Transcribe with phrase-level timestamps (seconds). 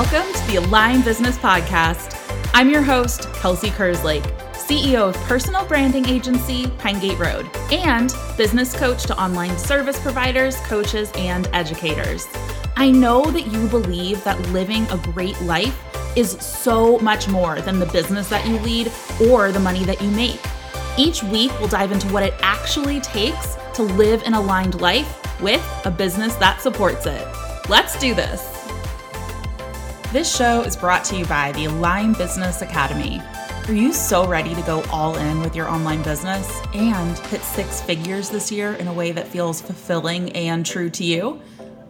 [0.00, 2.18] Welcome to the Align Business Podcast.
[2.54, 4.24] I'm your host, Kelsey Kerslake,
[4.54, 11.12] CEO of personal branding agency Pinegate Road, and business coach to online service providers, coaches,
[11.16, 12.26] and educators.
[12.76, 15.78] I know that you believe that living a great life
[16.16, 18.90] is so much more than the business that you lead
[19.28, 20.40] or the money that you make.
[20.96, 25.62] Each week, we'll dive into what it actually takes to live an aligned life with
[25.84, 27.28] a business that supports it.
[27.68, 28.59] Let's do this.
[30.12, 33.22] This show is brought to you by the Align Business Academy.
[33.68, 37.80] Are you so ready to go all in with your online business and hit six
[37.80, 41.40] figures this year in a way that feels fulfilling and true to you?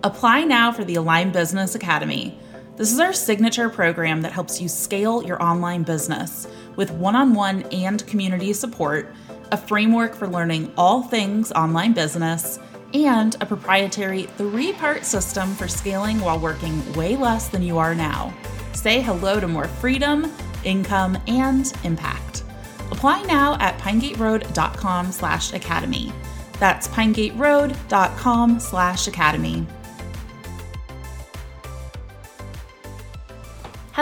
[0.05, 2.39] Apply now for the Align Business Academy.
[2.77, 7.33] This is our signature program that helps you scale your online business with one on
[7.33, 9.15] one and community support,
[9.51, 12.59] a framework for learning all things online business
[12.95, 17.95] and a proprietary three part system for scaling while working way less than you are
[17.95, 18.35] now.
[18.73, 20.33] Say hello to more freedom,
[20.65, 22.45] income, and impact.
[22.91, 26.13] Apply now at pinegateroad.com slash academy.
[26.59, 29.67] That's pinegateroad.com slash academy.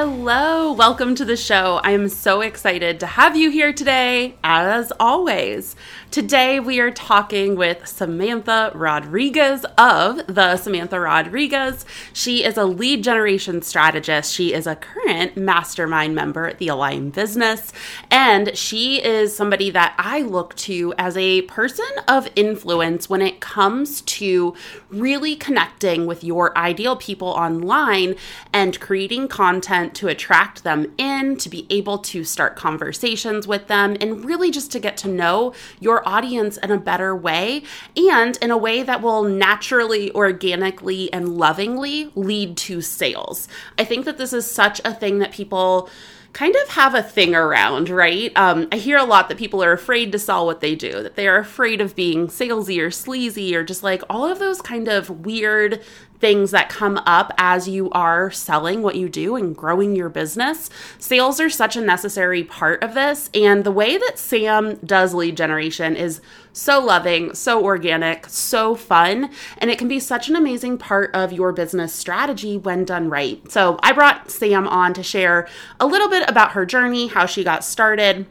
[0.01, 1.81] Hello, welcome to the show.
[1.83, 5.75] I am so excited to have you here today, as always.
[6.13, 11.85] Today, we are talking with Samantha Rodriguez of the Samantha Rodriguez.
[12.13, 14.33] She is a lead generation strategist.
[14.33, 17.73] She is a current mastermind member at the Align Business,
[18.09, 23.41] and she is somebody that I look to as a person of influence when it
[23.41, 24.55] comes to
[24.91, 28.15] really connecting with your ideal people online
[28.53, 33.97] and creating content to attract them in, to be able to start conversations with them,
[34.01, 37.63] and really just to get to know your audience in a better way
[37.97, 43.49] and in a way that will naturally, organically, and lovingly lead to sales.
[43.79, 45.91] I think that this is such a thing that people
[46.33, 48.33] kind of have a thing around, right?
[48.37, 51.17] Um, I hear a lot that people are afraid to sell what they do, that
[51.17, 54.89] they are afraid of being salesy or sleazy or just like all of those kind
[54.89, 55.83] of weird
[56.21, 60.71] things that come up as you are selling what you do and growing your business.
[60.99, 63.31] Sales are such a necessary part of this.
[63.35, 66.21] And the way that Sam does lead generation is
[66.53, 69.31] so loving, so organic, so fun.
[69.59, 73.51] And it can be such an amazing part of your business strategy when done right.
[73.51, 77.45] So I brought Sam on to share a little bit about her journey, how she
[77.45, 78.27] got started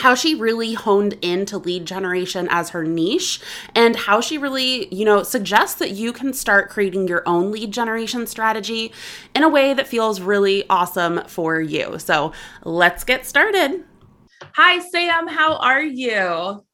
[0.00, 3.38] how she really honed into lead generation as her niche
[3.74, 7.70] and how she really, you know, suggests that you can start creating your own lead
[7.70, 8.92] generation strategy
[9.34, 11.98] in a way that feels really awesome for you.
[11.98, 12.32] So,
[12.64, 13.84] let's get started.
[14.54, 15.28] Hi, Sam.
[15.28, 16.64] How are you?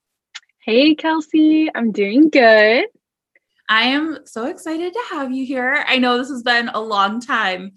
[0.60, 1.68] Hey, Kelsey.
[1.74, 2.86] I'm doing good.
[3.68, 5.84] I am so excited to have you here.
[5.88, 7.72] I know this has been a long time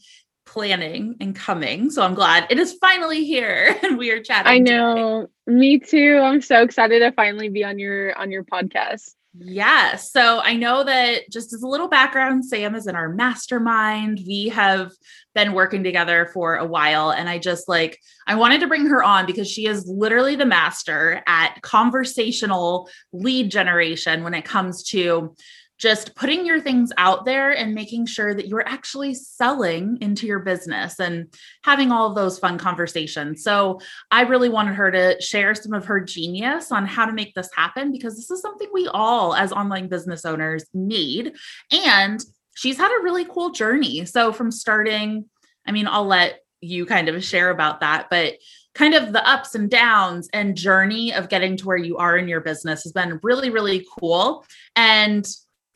[0.50, 1.92] planning and coming.
[1.92, 4.52] So I'm glad it is finally here and we are chatting.
[4.52, 5.28] I know.
[5.48, 5.58] Today.
[5.58, 6.20] Me too.
[6.24, 9.14] I'm so excited to finally be on your on your podcast.
[9.38, 9.96] Yeah.
[9.96, 14.20] So I know that just as a little background, Sam is in our mastermind.
[14.26, 14.92] We have
[15.36, 17.12] been working together for a while.
[17.12, 20.48] And I just like, I wanted to bring her on because she is literally the
[20.48, 25.36] master at conversational lead generation when it comes to
[25.80, 30.40] just putting your things out there and making sure that you're actually selling into your
[30.40, 33.44] business and having all of those fun conversations.
[33.44, 33.80] So,
[34.12, 37.50] I really wanted her to share some of her genius on how to make this
[37.56, 41.34] happen because this is something we all, as online business owners, need.
[41.72, 42.24] And
[42.56, 44.06] she's had a really cool journey.
[44.06, 45.26] So, from starting,
[45.66, 48.36] I mean, I'll let you kind of share about that, but
[48.76, 52.28] kind of the ups and downs and journey of getting to where you are in
[52.28, 54.46] your business has been really, really cool.
[54.76, 55.28] And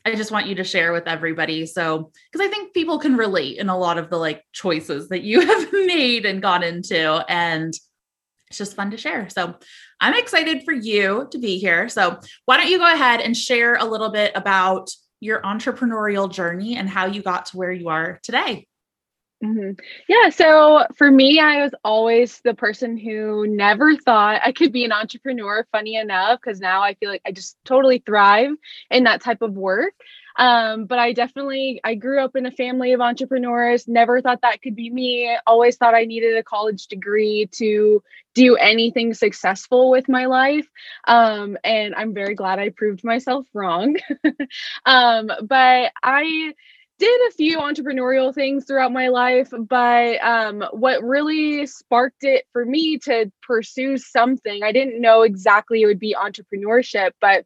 [0.04, 1.64] I just want you to share with everybody.
[1.66, 5.22] So, because I think people can relate in a lot of the like choices that
[5.22, 7.24] you have made and gone into.
[7.28, 7.72] And
[8.48, 9.28] it's just fun to share.
[9.30, 9.54] So,
[10.00, 11.88] I'm excited for you to be here.
[11.88, 14.90] So, why don't you go ahead and share a little bit about
[15.20, 18.66] your entrepreneurial journey and how you got to where you are today?
[19.42, 19.72] Mm-hmm.
[20.08, 20.30] Yeah.
[20.30, 24.92] So for me, I was always the person who never thought I could be an
[24.92, 28.50] entrepreneur, funny enough, because now I feel like I just totally thrive
[28.90, 29.92] in that type of work.
[30.36, 34.62] Um, but I definitely I grew up in a family of entrepreneurs, never thought that
[34.62, 35.36] could be me.
[35.46, 38.02] Always thought I needed a college degree to
[38.34, 40.66] do anything successful with my life.
[41.06, 43.96] Um, and I'm very glad I proved myself wrong.
[44.86, 46.54] um, but I
[46.98, 52.64] did a few entrepreneurial things throughout my life, but um, what really sparked it for
[52.64, 57.44] me to pursue something, I didn't know exactly it would be entrepreneurship, but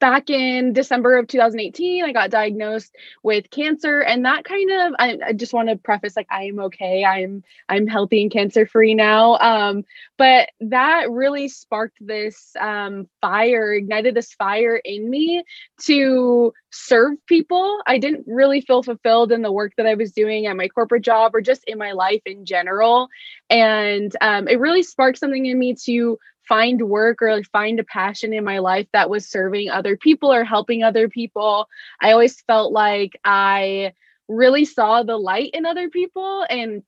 [0.00, 5.18] back in December of 2018, I got diagnosed with cancer, and that kind of I,
[5.28, 7.04] I just want to preface like I am okay.
[7.04, 9.36] I'm I'm healthy and cancer free now.
[9.36, 9.84] Um,
[10.18, 15.44] but that really sparked this um, fire, ignited this fire in me
[15.82, 17.80] to serve people.
[17.86, 21.04] I didn't really feel fulfilled in the work that I was doing at my corporate
[21.04, 23.08] job or just in my life in general,
[23.48, 26.18] and um, it really sparked something in me to
[26.48, 30.32] find work or like find a passion in my life that was serving other people
[30.32, 31.68] or helping other people.
[32.00, 33.92] I always felt like I
[34.28, 36.82] really saw the light in other people and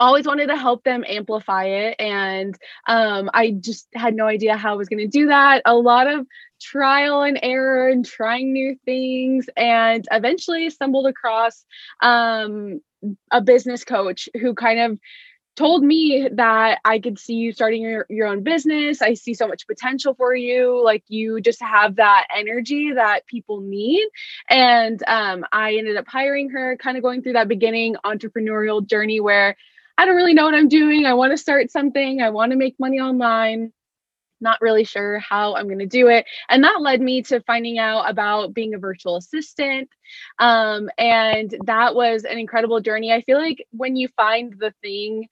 [0.00, 2.56] always wanted to help them amplify it and
[2.88, 6.08] um, i just had no idea how i was going to do that a lot
[6.08, 6.26] of
[6.60, 11.64] trial and error and trying new things and eventually stumbled across
[12.02, 12.80] um,
[13.30, 14.98] a business coach who kind of
[15.58, 19.02] told me that I could see you starting your, your own business.
[19.02, 20.82] I see so much potential for you.
[20.84, 24.06] Like you just have that energy that people need.
[24.48, 29.18] And um, I ended up hiring her, kind of going through that beginning entrepreneurial journey
[29.18, 29.56] where
[29.98, 31.06] I don't really know what I'm doing.
[31.06, 33.72] I want to start something, I want to make money online
[34.40, 36.26] not really sure how I'm going to do it.
[36.48, 39.88] And that led me to finding out about being a virtual assistant.
[40.38, 43.12] Um, and that was an incredible journey.
[43.12, 45.28] I feel like when you find the thing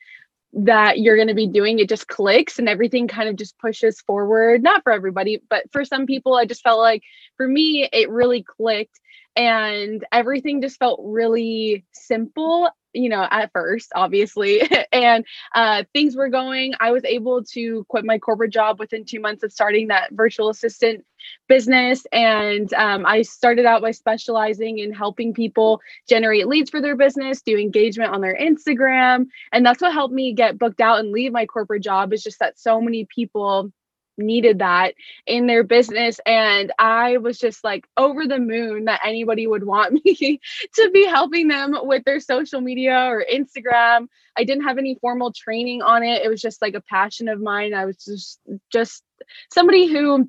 [0.53, 4.01] that you're going to be doing, it just clicks and everything kind of just pushes
[4.01, 4.63] forward.
[4.63, 7.03] Not for everybody, but for some people, I just felt like
[7.37, 8.99] for me, it really clicked
[9.37, 14.63] and everything just felt really simple you know at first obviously
[14.93, 16.75] and uh, things were going.
[16.81, 20.49] I was able to quit my corporate job within two months of starting that virtual
[20.49, 21.05] assistant
[21.49, 26.95] business and um, i started out by specializing in helping people generate leads for their
[26.95, 31.13] business do engagement on their instagram and that's what helped me get booked out and
[31.13, 33.73] leave my corporate job is just that so many people
[34.19, 34.95] needed that
[35.27, 39.93] in their business and i was just like over the moon that anybody would want
[40.05, 40.41] me
[40.75, 44.09] to be helping them with their social media or instagram.
[44.37, 46.23] I didn't have any formal training on it.
[46.23, 47.75] It was just like a passion of mine.
[47.75, 48.41] I was just
[48.71, 49.03] just
[49.51, 50.29] somebody who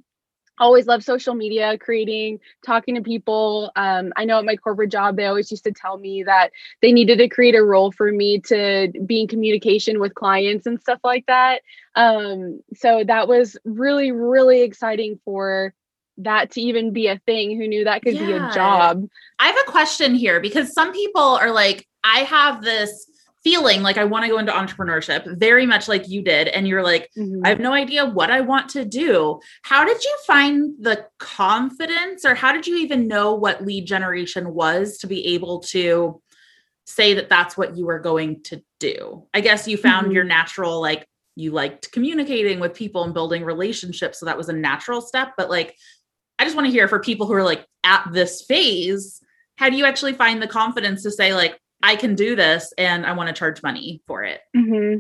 [0.59, 3.71] always love social media creating talking to people.
[3.75, 6.51] Um, i know at my corporate job they always used to tell me that
[6.81, 10.79] they needed to create a role for me to be in communication with clients and
[10.79, 11.61] stuff like that.
[11.95, 15.73] Um, so that was really really exciting for
[16.19, 17.55] that to even be a thing.
[17.57, 18.25] Who knew that could yeah.
[18.25, 19.07] be a job?
[19.39, 23.07] I have a question here because some people are like i have this
[23.47, 26.49] feeling like I want to go into entrepreneurship, very much like you did.
[26.49, 27.45] And you're like, mm-hmm.
[27.45, 29.39] I have no idea what I want to do.
[29.61, 34.53] How did you find the confidence, or how did you even know what lead generation
[34.53, 36.21] was to be able to
[36.85, 39.25] say that that's what you were going to do?
[39.33, 40.15] I guess you found mm-hmm.
[40.15, 41.07] your natural, like,
[41.37, 44.19] you liked communicating with people and building relationships.
[44.19, 45.35] So that was a natural step.
[45.37, 45.73] But like,
[46.37, 49.21] I just want to hear for people who are like at this phase,
[49.55, 53.05] how do you actually find the confidence to say, like, I can do this and
[53.05, 54.41] I want to charge money for it.
[54.55, 54.99] Mm-hmm.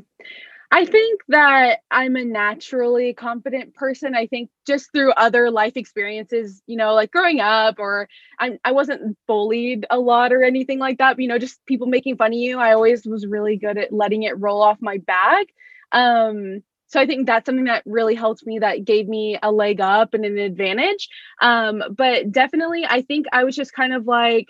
[0.69, 4.15] I think that I'm a naturally confident person.
[4.15, 8.73] I think just through other life experiences, you know, like growing up, or I'm, I
[8.73, 11.15] wasn't bullied a lot or anything like that.
[11.15, 12.59] But, you know, just people making fun of you.
[12.59, 15.47] I always was really good at letting it roll off my back.
[15.93, 18.59] Um, so I think that's something that really helped me.
[18.59, 21.07] That gave me a leg up and an advantage.
[21.41, 24.47] Um, but definitely, I think I was just kind of like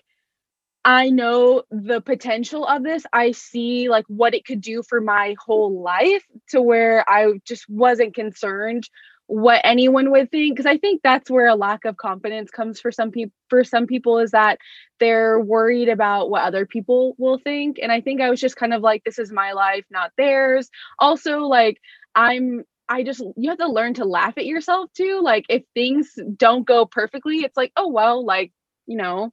[0.87, 3.05] I know the potential of this.
[3.13, 7.69] I see like what it could do for my whole life to where I just
[7.69, 8.89] wasn't concerned
[9.27, 12.91] what anyone would think because I think that's where a lack of confidence comes for
[12.93, 14.59] some people for some people is that
[15.01, 18.73] they're worried about what other people will think and I think I was just kind
[18.73, 20.69] of like this is my life not theirs.
[20.99, 21.79] Also like
[22.15, 25.21] I'm I just you have to learn to laugh at yourself too.
[25.23, 28.53] Like if things don't go perfectly, it's like, oh well, like,
[28.87, 29.31] you know,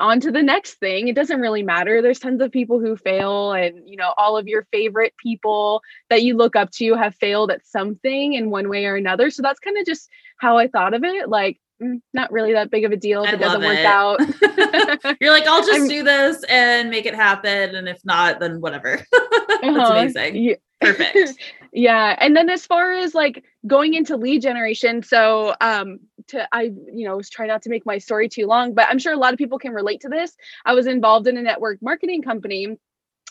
[0.00, 1.08] on to the next thing.
[1.08, 2.02] It doesn't really matter.
[2.02, 6.22] There's tons of people who fail, and you know, all of your favorite people that
[6.22, 9.30] you look up to have failed at something in one way or another.
[9.30, 10.08] So that's kind of just
[10.38, 11.28] how I thought of it.
[11.28, 14.20] Like, mm, not really that big of a deal if I it doesn't work out.
[15.20, 17.74] You're like, I'll just I'm, do this and make it happen.
[17.74, 19.00] And if not, then whatever.
[19.12, 19.92] that's uh-huh.
[19.92, 20.36] amazing.
[20.36, 20.54] Yeah.
[20.80, 21.38] Perfect.
[21.72, 22.14] yeah.
[22.18, 27.06] And then as far as like going into lead generation, so um to I, you
[27.06, 29.32] know, was trying not to make my story too long, but I'm sure a lot
[29.32, 30.34] of people can relate to this.
[30.64, 32.78] I was involved in a network marketing company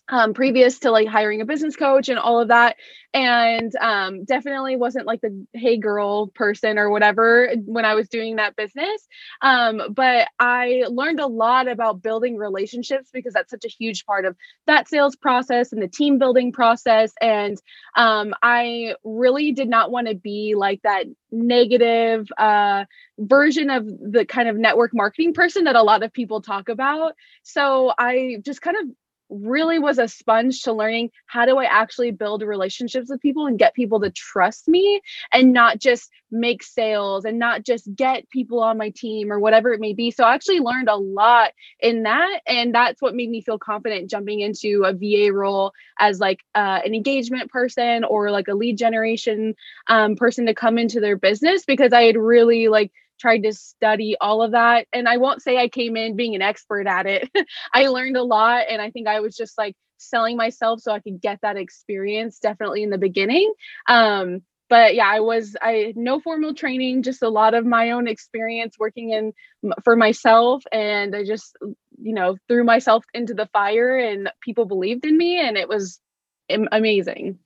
[0.10, 2.75] um, previous to like hiring a business coach and all of that.
[3.13, 8.38] And um, definitely wasn't like the hey girl person or whatever when i was doing
[8.38, 9.07] that business.
[9.41, 14.25] Um, but i learned a lot about building relationships because that's such a huge part
[14.25, 17.13] of that sales process and the team building process.
[17.22, 17.57] And
[17.95, 22.86] um, i really did not want to be like that negative uh,
[23.19, 27.13] version of the kind of network marketing person that a lot of people talk about.
[27.43, 28.88] So i just kind of
[29.42, 33.58] really was a sponge to learning how do I actually build relationships with people and
[33.60, 38.62] get people to trust me and not just make sales and not just get people
[38.62, 40.12] on my team or whatever it may be.
[40.12, 42.42] So I actually learned a lot in that.
[42.48, 46.80] And that's what made me feel confident jumping into a VA role as like uh,
[46.84, 49.56] an engagement person or like a lead generation
[49.88, 52.92] um, person to come into their business because I had really like
[53.24, 54.86] tried to study all of that.
[54.92, 57.30] And I won't say I came in being an expert at it.
[57.74, 58.65] I learned a lot.
[58.70, 62.38] And I think I was just like selling myself so I could get that experience
[62.39, 63.53] definitely in the beginning.
[63.88, 68.08] Um, but yeah, I was, I no formal training, just a lot of my own
[68.08, 69.32] experience working in
[69.86, 70.63] for myself.
[70.74, 71.56] And I just,
[72.01, 76.01] you know, threw myself into the fire and people believed in me and it was
[76.50, 77.39] amazing.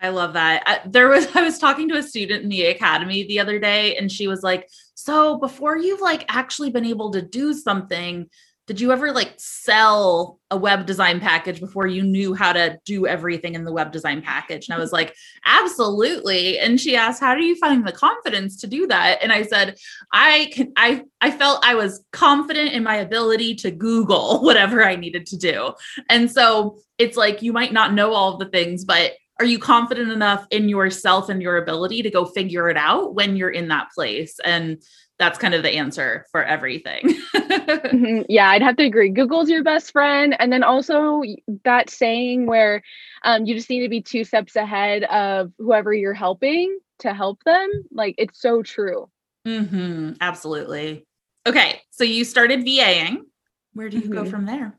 [0.00, 0.62] I love that.
[0.66, 3.96] I, there was I was talking to a student in the academy the other day
[3.96, 8.28] and she was like, "So, before you've like actually been able to do something,
[8.66, 13.06] did you ever like sell a web design package before you knew how to do
[13.06, 15.14] everything in the web design package?" And I was like,
[15.44, 19.42] "Absolutely." And she asked, "How do you find the confidence to do that?" And I
[19.42, 19.76] said,
[20.12, 24.94] "I can I I felt I was confident in my ability to Google whatever I
[24.94, 25.72] needed to do."
[26.08, 29.58] And so, it's like you might not know all of the things, but are you
[29.58, 33.68] confident enough in yourself and your ability to go figure it out when you're in
[33.68, 34.38] that place?
[34.44, 34.82] And
[35.18, 37.20] that's kind of the answer for everything.
[37.38, 38.22] Mm-hmm.
[38.28, 39.08] yeah i'd have to agree.
[39.08, 40.36] Google's your best friend.
[40.38, 41.22] And then also
[41.64, 42.82] that saying where
[43.24, 47.42] um, you just need to be two steps ahead of whoever you're helping to help
[47.44, 49.08] them like it's so true.
[49.46, 50.12] Mm-hmm.
[50.20, 51.06] absolutely.
[51.46, 53.24] Okay so you started vaing
[53.72, 54.12] where do you mm-hmm.
[54.12, 54.76] go from there?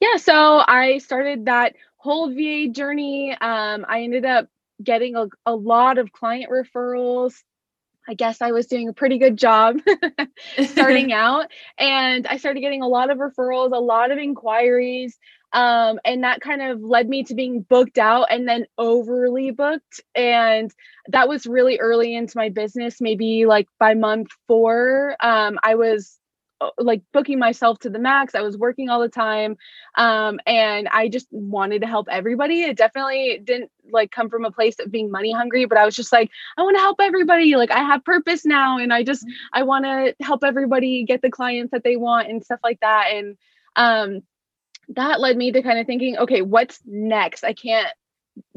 [0.00, 4.46] Yeah so i started that whole VA journey, um, I ended up
[4.82, 7.32] getting a, a lot of client referrals.
[8.06, 9.78] I guess I was doing a pretty good job
[10.66, 11.46] starting out.
[11.78, 15.18] And I started getting a lot of referrals, a lot of inquiries.
[15.54, 20.02] Um, and that kind of led me to being booked out and then overly booked.
[20.14, 20.70] And
[21.08, 25.16] that was really early into my business, maybe like by month four.
[25.20, 26.18] Um, I was
[26.78, 28.34] like booking myself to the max.
[28.34, 29.56] I was working all the time.
[29.96, 32.62] Um, and I just wanted to help everybody.
[32.62, 35.94] It definitely didn't like come from a place of being money hungry, but I was
[35.94, 37.56] just like, I want to help everybody.
[37.56, 38.78] Like I have purpose now.
[38.78, 39.60] And I just, mm-hmm.
[39.60, 43.08] I want to help everybody get the clients that they want and stuff like that.
[43.12, 43.36] And
[43.76, 44.22] um,
[44.88, 47.44] that led me to kind of thinking, okay, what's next?
[47.44, 47.88] I can't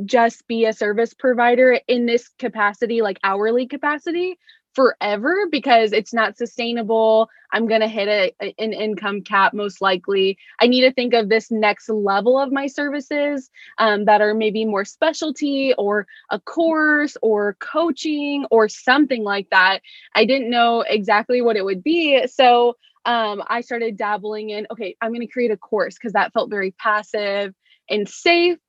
[0.06, 4.38] just be a service provider in this capacity, like hourly capacity
[4.78, 7.32] forever because it's not sustainable.
[7.52, 10.38] I'm going to hit a, an income cap most likely.
[10.62, 14.66] I need to think of this next level of my services um, that are maybe
[14.66, 19.80] more specialty or a course or coaching or something like that.
[20.14, 22.28] I didn't know exactly what it would be.
[22.28, 26.34] So um, I started dabbling in, okay, I'm going to create a course because that
[26.34, 27.56] felt very passive
[27.90, 28.60] and safe.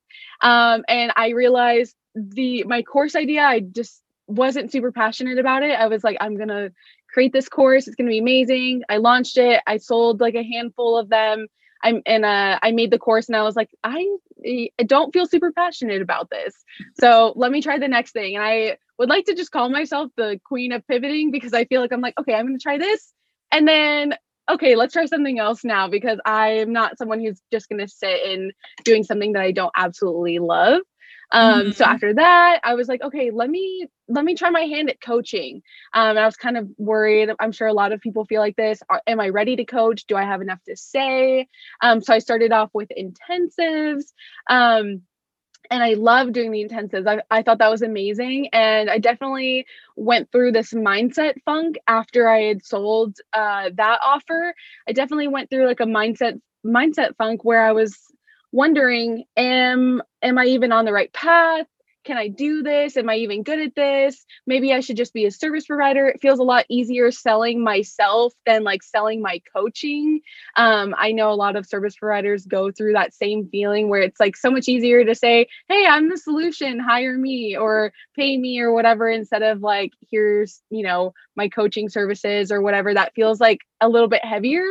[0.41, 5.71] Um, and I realized the my course idea, I just wasn't super passionate about it.
[5.71, 6.69] I was like, I'm gonna
[7.11, 7.87] create this course.
[7.87, 8.83] It's gonna be amazing.
[8.89, 9.61] I launched it.
[9.67, 11.47] I sold like a handful of them.
[11.83, 14.05] I'm and uh, I made the course and I was like, I,
[14.45, 16.53] I don't feel super passionate about this.
[16.99, 18.35] So let me try the next thing.
[18.35, 21.81] And I would like to just call myself the queen of pivoting because I feel
[21.81, 23.13] like I'm like, okay, I'm gonna try this.
[23.51, 24.15] And then
[24.49, 28.25] okay, let's try something else now because I'm not someone who's just going to sit
[28.25, 28.51] in
[28.83, 30.81] doing something that I don't absolutely love.
[31.31, 31.71] Um, mm-hmm.
[31.71, 34.99] so after that, I was like, okay, let me let me try my hand at
[35.01, 35.61] coaching.
[35.93, 37.29] Um, I was kind of worried.
[37.39, 38.81] I'm sure a lot of people feel like this.
[38.89, 40.05] Are, am I ready to coach?
[40.07, 41.47] Do I have enough to say?
[41.81, 44.05] Um, so I started off with intensives.
[44.49, 45.03] Um,
[45.71, 47.07] and I love doing the intensives.
[47.07, 48.49] I, I thought that was amazing.
[48.53, 54.55] And I definitely went through this mindset funk after I had sold uh, that offer.
[54.87, 57.97] I definitely went through like a mindset mindset funk where I was
[58.51, 61.67] wondering am am i even on the right path
[62.09, 62.97] can I do this?
[62.97, 64.25] Am I even good at this?
[64.47, 66.07] Maybe I should just be a service provider.
[66.07, 70.21] It feels a lot easier selling myself than like selling my coaching.
[70.55, 74.19] Um, I know a lot of service providers go through that same feeling where it's
[74.19, 78.59] like so much easier to say, Hey, I'm the solution, hire me or pay me
[78.59, 82.91] or whatever, instead of like, here's, you know, my coaching services or whatever.
[82.91, 84.65] That feels like a little bit heavier,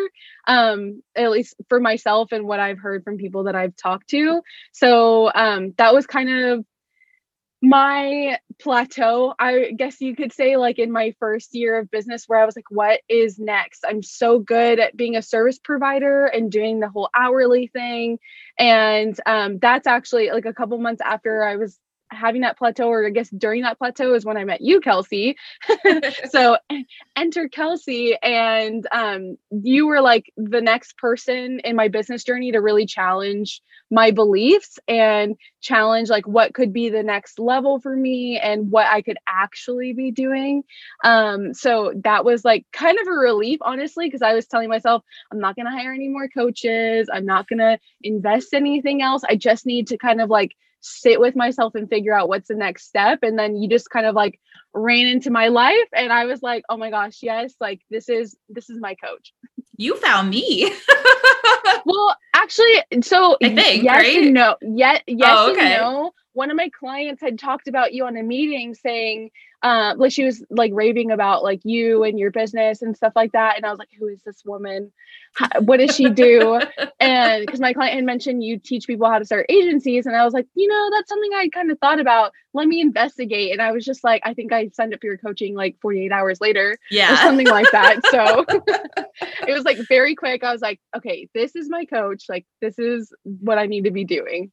[0.49, 4.42] um, at least for myself and what I've heard from people that I've talked to.
[4.73, 6.64] So um, that was kind of
[7.61, 12.41] my plateau i guess you could say like in my first year of business where
[12.41, 13.85] i was like what is next?
[13.87, 18.19] I'm so good at being a service provider and doing the whole hourly thing.
[18.59, 21.79] And um, that's actually like a couple months after i was
[22.11, 25.37] having that plateau, or I guess during that plateau is when I met you, Kelsey.
[26.31, 26.57] so
[27.17, 32.61] enter Kelsey, and um, you were like the next person in my business journey to
[32.61, 38.38] really challenge my beliefs and challenge like what could be the next level for me
[38.38, 40.62] and what I could actually be doing.
[41.05, 45.03] Um, so that was like kind of a relief, honestly, because I was telling myself,
[45.33, 47.09] I'm not going to hire any more coaches.
[47.12, 49.23] I'm not going to invest anything else.
[49.29, 52.54] I just need to kind of like sit with myself and figure out what's the
[52.54, 53.20] next step.
[53.23, 54.38] And then you just kind of like
[54.75, 58.37] ran into my life and i was like oh my gosh yes like this is
[58.49, 59.32] this is my coach.
[59.76, 60.73] You found me.
[61.85, 64.16] Well actually so I think, yes right?
[64.18, 65.75] and no yet yes Oh, okay.
[65.75, 66.12] and no.
[66.35, 69.30] One of my clients had talked about you on a meeting saying
[69.62, 73.33] uh like she was like raving about like you and your business and stuff like
[73.33, 74.92] that and i was like who is this woman?
[75.35, 76.61] How, what does she do?
[77.00, 80.25] And because my client had mentioned you teach people how to start agencies and i
[80.25, 82.33] was like you know that's something i kind of thought about.
[82.54, 83.52] Let me investigate.
[83.52, 86.12] And i was just like i think i signed up for your coaching like 48
[86.12, 87.14] hours later yeah.
[87.14, 88.00] or something like that.
[88.11, 88.45] So
[89.49, 90.45] it was like very quick.
[90.45, 93.90] I was like okay this is my coach like this is what i need to
[93.90, 94.50] be doing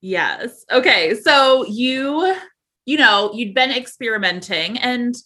[0.00, 0.64] Yes.
[0.70, 1.14] Okay.
[1.14, 2.36] So you,
[2.84, 5.16] you know, you'd been experimenting and,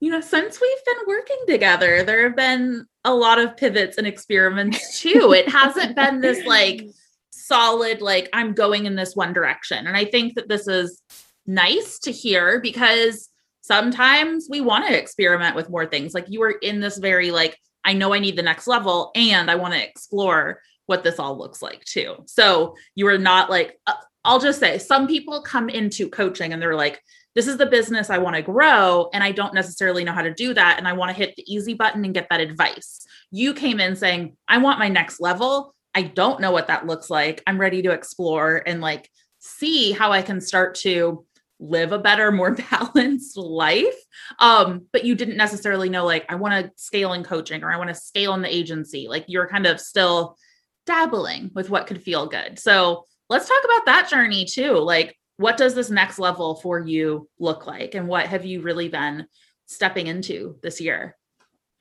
[0.00, 4.06] you know, since we've been working together, there have been a lot of pivots and
[4.06, 5.32] experiments too.
[5.32, 6.86] it hasn't been this like
[7.30, 9.86] solid, like, I'm going in this one direction.
[9.86, 11.02] And I think that this is
[11.46, 13.28] nice to hear because
[13.60, 16.14] sometimes we want to experiment with more things.
[16.14, 19.50] Like you were in this very, like, I know I need the next level and
[19.50, 20.60] I want to explore
[20.92, 22.16] what this all looks like too.
[22.26, 23.94] So you are not like, uh,
[24.26, 27.00] I'll just say some people come into coaching and they're like,
[27.34, 29.08] this is the business I want to grow.
[29.14, 30.76] And I don't necessarily know how to do that.
[30.76, 33.06] And I want to hit the easy button and get that advice.
[33.30, 35.74] You came in saying, I want my next level.
[35.94, 37.42] I don't know what that looks like.
[37.46, 41.24] I'm ready to explore and like see how I can start to
[41.58, 43.96] live a better, more balanced life.
[44.38, 47.78] Um, but you didn't necessarily know, like, I want to scale in coaching or I
[47.78, 49.06] want to scale in the agency.
[49.08, 50.36] Like, you're kind of still
[50.86, 52.58] dabbling with what could feel good.
[52.58, 54.72] So, let's talk about that journey too.
[54.72, 57.94] Like, what does this next level for you look like?
[57.94, 59.26] And what have you really been
[59.66, 61.16] stepping into this year?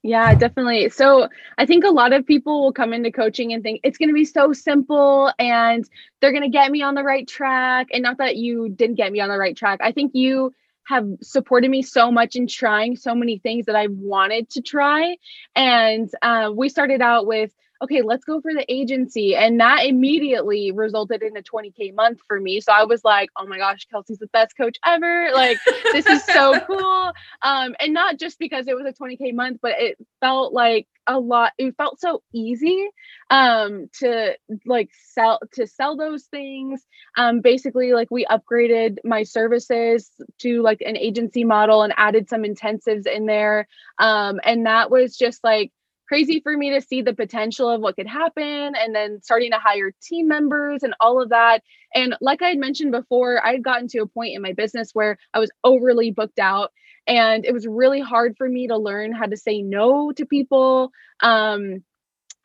[0.04, 0.90] Yeah, definitely.
[0.90, 1.28] So
[1.60, 4.16] I think a lot of people will come into coaching and think it's going to
[4.16, 5.88] be so simple and
[6.20, 7.88] they're going to get me on the right track.
[7.94, 9.80] And not that you didn't get me on the right track.
[9.84, 10.54] I think you
[10.86, 15.18] have supported me so much in trying so many things that I wanted to try.
[15.56, 19.36] And uh, we started out with okay, let's go for the agency.
[19.36, 22.62] And that immediately resulted in a 20K month for me.
[22.62, 25.32] So I was like, oh my gosh, Kelsey's the best coach ever.
[25.34, 25.58] Like,
[25.92, 27.12] this is so cool.
[27.42, 31.20] Um, and not just because it was a 20K month, but it felt like a
[31.20, 32.88] lot, it felt so easy
[33.32, 40.12] um to like sell to sell those things um basically like we upgraded my services
[40.38, 43.68] to like an agency model and added some intensives in there
[44.00, 45.72] um and that was just like
[46.12, 48.44] crazy for me to see the potential of what could happen
[48.76, 51.64] and then starting to hire team members and all of that.
[51.96, 54.90] And like I had mentioned before, I had gotten to a point in my business
[54.92, 56.74] where I was overly booked out
[57.08, 60.92] and it was really hard for me to learn how to say no to people.
[61.22, 61.82] Um,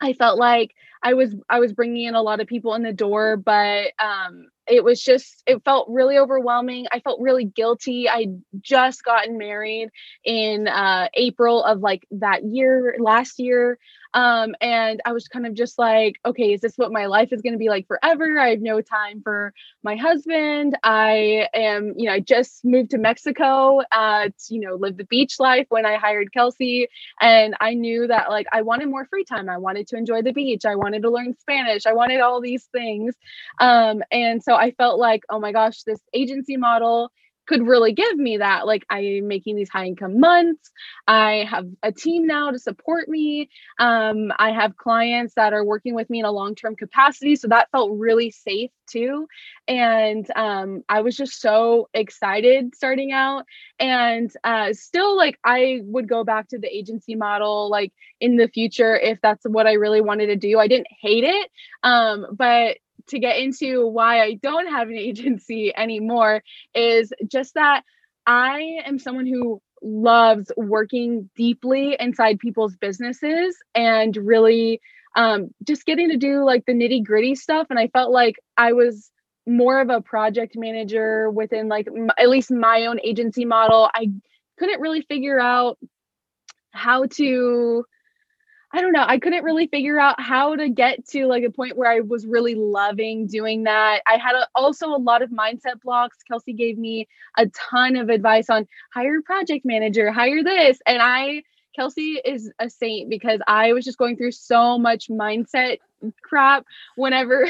[0.01, 2.93] I felt like I was I was bringing in a lot of people in the
[2.93, 6.87] door, but um, it was just it felt really overwhelming.
[6.91, 8.09] I felt really guilty.
[8.09, 8.27] I
[8.59, 9.89] just gotten married
[10.23, 13.79] in uh, April of like that year last year,
[14.17, 17.43] um, and I was kind of just like, okay, is this what my life is
[17.43, 18.39] going to be like forever?
[18.39, 19.53] I have no time for
[19.83, 20.75] my husband.
[20.83, 25.03] I am, you know, I just moved to Mexico uh, to you know live the
[25.03, 26.87] beach life when I hired Kelsey,
[27.21, 29.49] and I knew that like I wanted more free time.
[29.49, 30.65] I wanted to enjoy the beach.
[30.65, 31.85] I wanted to learn Spanish.
[31.85, 33.13] I wanted all these things.
[33.59, 37.11] Um, and so I felt like, oh my gosh, this agency model
[37.47, 38.67] could really give me that.
[38.67, 40.69] Like I'm making these high income months.
[41.07, 43.49] I have a team now to support me.
[43.79, 47.35] Um, I have clients that are working with me in a long term capacity.
[47.35, 49.27] So that felt really safe too.
[49.67, 53.45] And um, I was just so excited starting out.
[53.79, 58.47] And uh, still, like, I would go back to the agency model, like, in the
[58.47, 60.59] future if that's what I really wanted to do.
[60.59, 61.51] I didn't hate it.
[61.83, 62.77] Um, but
[63.07, 66.43] to get into why I don't have an agency anymore
[66.73, 67.83] is just that
[68.25, 74.81] I am someone who loves working deeply inside people's businesses and really
[75.15, 77.67] um, just getting to do like the nitty gritty stuff.
[77.69, 79.11] And I felt like I was
[79.47, 83.89] more of a project manager within like m- at least my own agency model.
[83.95, 84.09] I
[84.59, 85.79] couldn't really figure out
[86.71, 87.85] how to
[88.73, 89.05] I don't know.
[89.07, 92.25] I couldn't really figure out how to get to like a point where I was
[92.25, 94.01] really loving doing that.
[94.05, 96.17] I had a, also a lot of mindset blocks.
[96.27, 100.79] Kelsey gave me a ton of advice on hire project manager, hire this.
[100.85, 101.43] And I
[101.77, 105.77] Kelsey is a saint because I was just going through so much mindset
[106.21, 107.49] crap whenever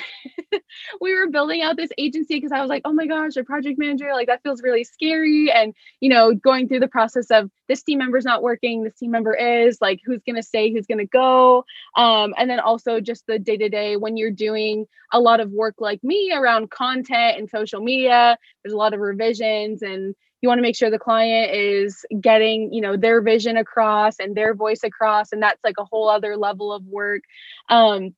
[1.01, 3.77] we were building out this agency because I was like, oh my gosh, a project
[3.77, 5.51] manager, like that feels really scary.
[5.51, 9.11] And, you know, going through the process of this team member's not working, this team
[9.11, 11.65] member is, like, who's going to stay, who's going to go.
[11.95, 15.51] Um, and then also just the day to day when you're doing a lot of
[15.51, 20.49] work like me around content and social media, there's a lot of revisions and you
[20.49, 24.53] want to make sure the client is getting you know their vision across and their
[24.53, 27.23] voice across and that's like a whole other level of work
[27.69, 28.13] um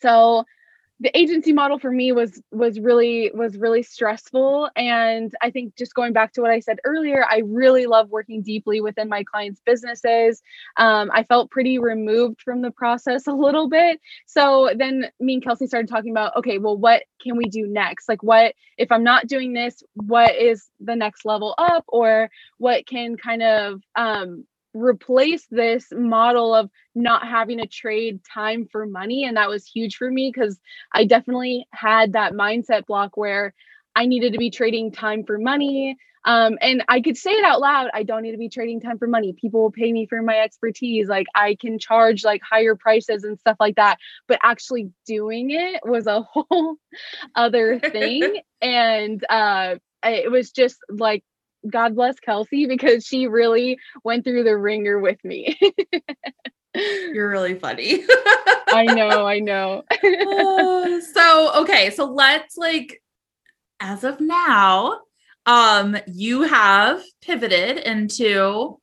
[0.00, 0.44] so
[1.00, 4.70] the agency model for me was was really was really stressful.
[4.76, 8.42] And i think just going back to what i said earlier i really love working
[8.42, 10.42] deeply within my clients businesses.
[10.76, 14.00] Um, i felt pretty removed from the process a little bit.
[14.26, 18.08] So then me and kelsey started talking about okay well what can we do next?
[18.08, 21.84] Like what if i'm not doing this what is the next level up?
[21.88, 24.46] Or what can kind of um,
[24.76, 29.96] replace this model of not having to trade time for money and that was huge
[29.96, 30.58] for me because
[30.92, 33.54] i definitely had that mindset block where
[33.94, 35.96] i needed to be trading time for money.
[36.24, 38.98] Um, and i could say it out loud i don't need to be trading time
[38.98, 39.32] for money.
[39.32, 41.08] People will pay me for my expertise.
[41.08, 43.98] Like i can charge like higher prices and stuff like that.
[44.28, 46.76] But actually doing it was a whole
[47.34, 48.40] other thing.
[48.62, 51.22] And uh it was just like
[51.68, 55.58] God bless Kelsey because she really went through the wringer with me.
[56.74, 58.04] You're really funny.
[58.68, 59.82] I know, I know.
[59.90, 63.02] uh, so, okay, so let's like
[63.80, 65.00] as of now,
[65.46, 68.78] um you have pivoted into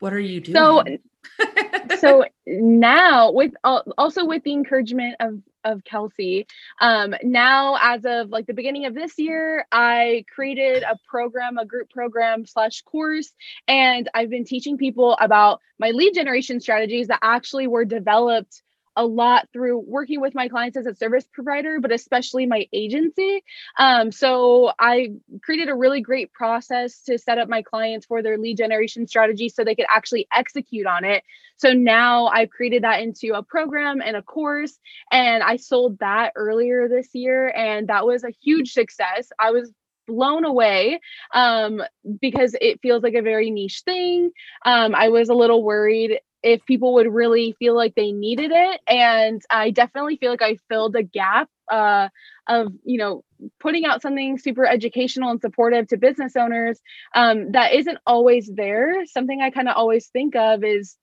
[0.00, 0.56] what are you doing?
[0.56, 0.84] So
[1.98, 6.46] so now with also with the encouragement of of Kelsey.
[6.80, 11.64] Um, now, as of like the beginning of this year, I created a program, a
[11.64, 13.32] group program slash course,
[13.68, 18.62] and I've been teaching people about my lead generation strategies that actually were developed
[18.96, 23.42] a lot through working with my clients as a service provider, but especially my agency.
[23.78, 28.38] Um, so I created a really great process to set up my clients for their
[28.38, 31.22] lead generation strategy so they could actually execute on it.
[31.56, 34.78] So now I've created that into a program and a course,
[35.10, 39.30] and I sold that earlier this year, and that was a huge success.
[39.38, 39.72] I was
[40.08, 41.00] blown away
[41.32, 41.82] um,
[42.20, 44.30] because it feels like a very niche thing.
[44.64, 48.80] Um, I was a little worried if people would really feel like they needed it
[48.88, 52.08] and i definitely feel like i filled a gap uh,
[52.48, 53.24] of you know
[53.58, 56.80] putting out something super educational and supportive to business owners
[57.14, 59.04] um, that isn't always there.
[59.06, 60.96] Something i kind of always think of is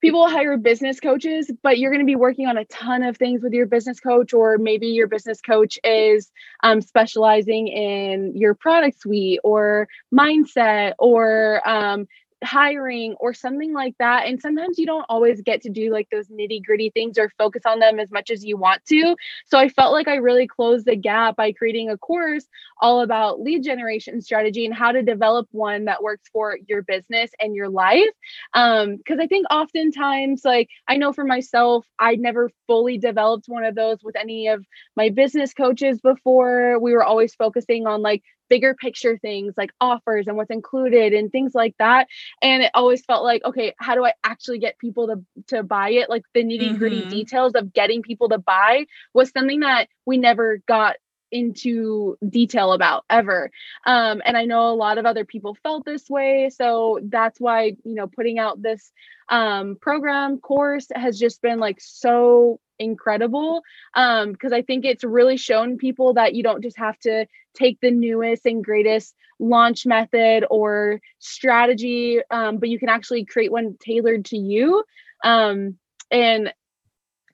[0.00, 3.42] people hire business coaches but you're going to be working on a ton of things
[3.42, 6.30] with your business coach or maybe your business coach is
[6.62, 12.06] um, specializing in your product suite or mindset or um,
[12.42, 14.26] hiring or something like that.
[14.26, 17.62] And sometimes you don't always get to do like those nitty gritty things or focus
[17.66, 19.16] on them as much as you want to.
[19.46, 22.46] So I felt like I really closed the gap by creating a course
[22.80, 27.30] all about lead generation strategy and how to develop one that works for your business
[27.40, 28.10] and your life.
[28.54, 33.64] Um, because I think oftentimes, like I know for myself, I never fully developed one
[33.64, 34.64] of those with any of
[34.96, 36.78] my business coaches before.
[36.80, 41.32] We were always focusing on like bigger picture things like offers and what's included and
[41.32, 42.06] things like that
[42.42, 45.88] and it always felt like okay how do i actually get people to to buy
[45.88, 47.08] it like the nitty gritty mm-hmm.
[47.08, 48.84] details of getting people to buy
[49.14, 50.96] was something that we never got
[51.32, 53.50] into detail about ever.
[53.86, 57.76] Um, and i know a lot of other people felt this way so that's why
[57.84, 58.92] you know putting out this
[59.28, 63.62] um, program course has just been like so incredible
[63.94, 67.78] um because i think it's really shown people that you don't just have to take
[67.80, 73.76] the newest and greatest launch method or strategy um, but you can actually create one
[73.84, 74.84] tailored to you.
[75.24, 75.78] Um,
[76.10, 76.52] and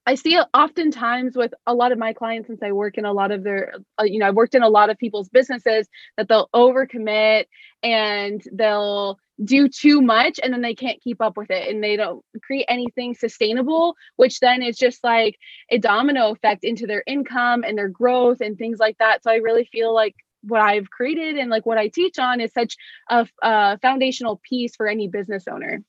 [0.09, 3.31] I see oftentimes with a lot of my clients, since I work in a lot
[3.31, 6.49] of their, uh, you know, I've worked in a lot of people's businesses that they'll
[6.55, 7.44] overcommit
[7.83, 11.97] and they'll do too much and then they can't keep up with it and they
[11.97, 15.37] don't create anything sustainable, which then is just like
[15.71, 19.23] a domino effect into their income and their growth and things like that.
[19.23, 22.51] So I really feel like what I've created and like what I teach on is
[22.55, 22.77] such
[23.11, 25.83] a, a foundational piece for any business owner.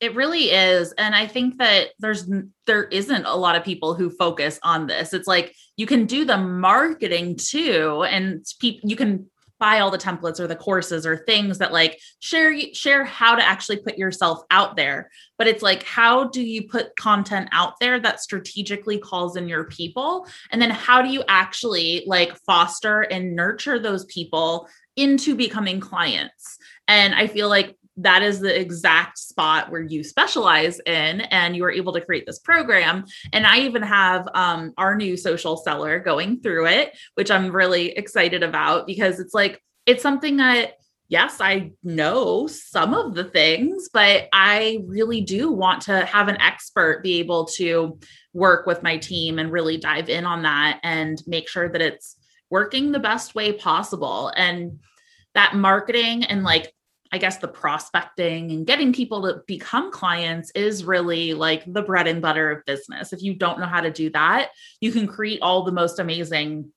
[0.00, 0.92] It really is.
[0.92, 2.28] And I think that there's
[2.66, 5.14] there isn't a lot of people who focus on this.
[5.14, 9.98] It's like you can do the marketing too and people you can buy all the
[9.98, 14.42] templates or the courses or things that like share share how to actually put yourself
[14.50, 19.36] out there but it's like how do you put content out there that strategically calls
[19.36, 24.68] in your people and then how do you actually like foster and nurture those people
[24.96, 30.80] into becoming clients and i feel like that is the exact spot where you specialize
[30.80, 33.04] in and you are able to create this program.
[33.32, 37.90] And i even have um, our new social seller going through it which i'm really
[37.90, 40.74] excited about because it's like it's something that
[41.08, 46.40] yes i know some of the things but i really do want to have an
[46.40, 47.98] expert be able to
[48.36, 52.16] work with my team and really dive in on that and make sure that it's
[52.50, 54.32] working the best way possible.
[54.36, 54.78] And
[55.34, 56.72] that marketing and like
[57.16, 62.06] I guess the prospecting and getting people to become clients is really like the bread
[62.06, 63.14] and butter of business.
[63.14, 64.50] If you don't know how to do that,
[64.82, 66.70] you can create all the most amazing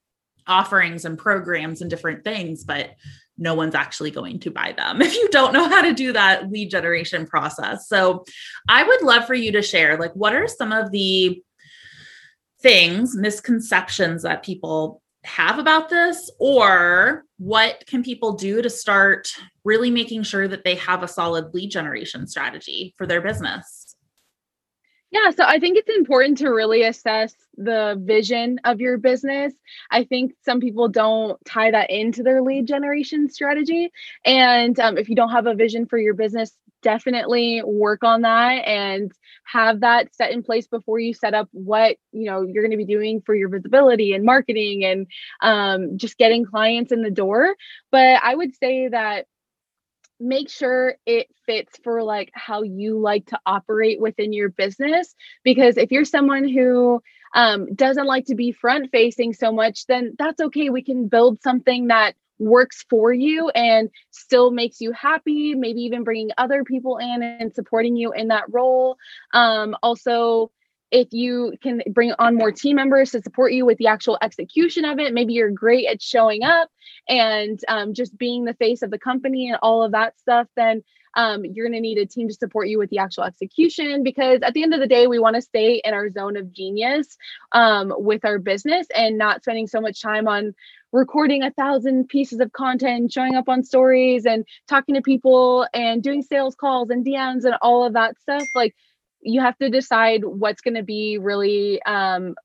[0.47, 2.91] offerings and programs and different things, but
[3.37, 6.49] no one's actually going to buy them if you don't know how to do that
[6.49, 7.89] lead generation process.
[7.89, 8.23] So,
[8.69, 11.43] I would love for you to share like what are some of the
[12.61, 19.29] things, misconceptions that people have about this or what can people do to start
[19.63, 23.95] really making sure that they have a solid lead generation strategy for their business?
[25.11, 29.53] Yeah so i think it's important to really assess the vision of your business.
[29.91, 33.91] I think some people don't tie that into their lead generation strategy.
[34.25, 38.67] And um, if you don't have a vision for your business definitely work on that
[38.67, 39.11] and
[39.45, 42.77] have that set in place before you set up what you know you're going to
[42.77, 45.07] be doing for your visibility and marketing and
[45.41, 47.55] um, just getting clients in the door.
[47.91, 49.25] But i would say that
[50.19, 55.77] make sure it fits for like how you like to operate within your business because
[55.77, 57.01] if you're someone who
[57.33, 60.69] um, doesn't like to be front facing so much then that's okay.
[60.69, 66.03] We can build something that works for you and still makes you happy, maybe even
[66.03, 68.97] bringing other people in and supporting you in that role.
[69.33, 70.51] Um, also,
[70.91, 74.85] if you can bring on more team members to support you with the actual execution
[74.85, 76.69] of it, maybe you're great at showing up
[77.07, 80.83] and um, just being the face of the company and all of that stuff, then
[81.15, 84.41] um, you're going to need a team to support you with the actual execution because
[84.41, 87.17] at the end of the day, we want to stay in our zone of genius
[87.51, 90.53] um, with our business and not spending so much time on
[90.91, 96.01] recording a thousand pieces of content, showing up on stories and talking to people and
[96.01, 98.43] doing sales calls and DMs and all of that stuff.
[98.55, 98.75] Like
[99.21, 102.35] you have to decide what's going to be really um,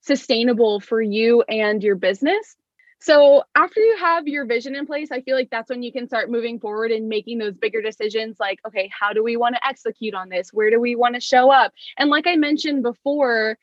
[0.00, 2.56] sustainable for you and your business.
[2.98, 6.08] So after you have your vision in place, I feel like that's when you can
[6.08, 9.66] start moving forward and making those bigger decisions like, okay, how do we want to
[9.66, 10.50] execute on this?
[10.50, 11.72] Where do we want to show up?
[11.98, 13.58] And like I mentioned before,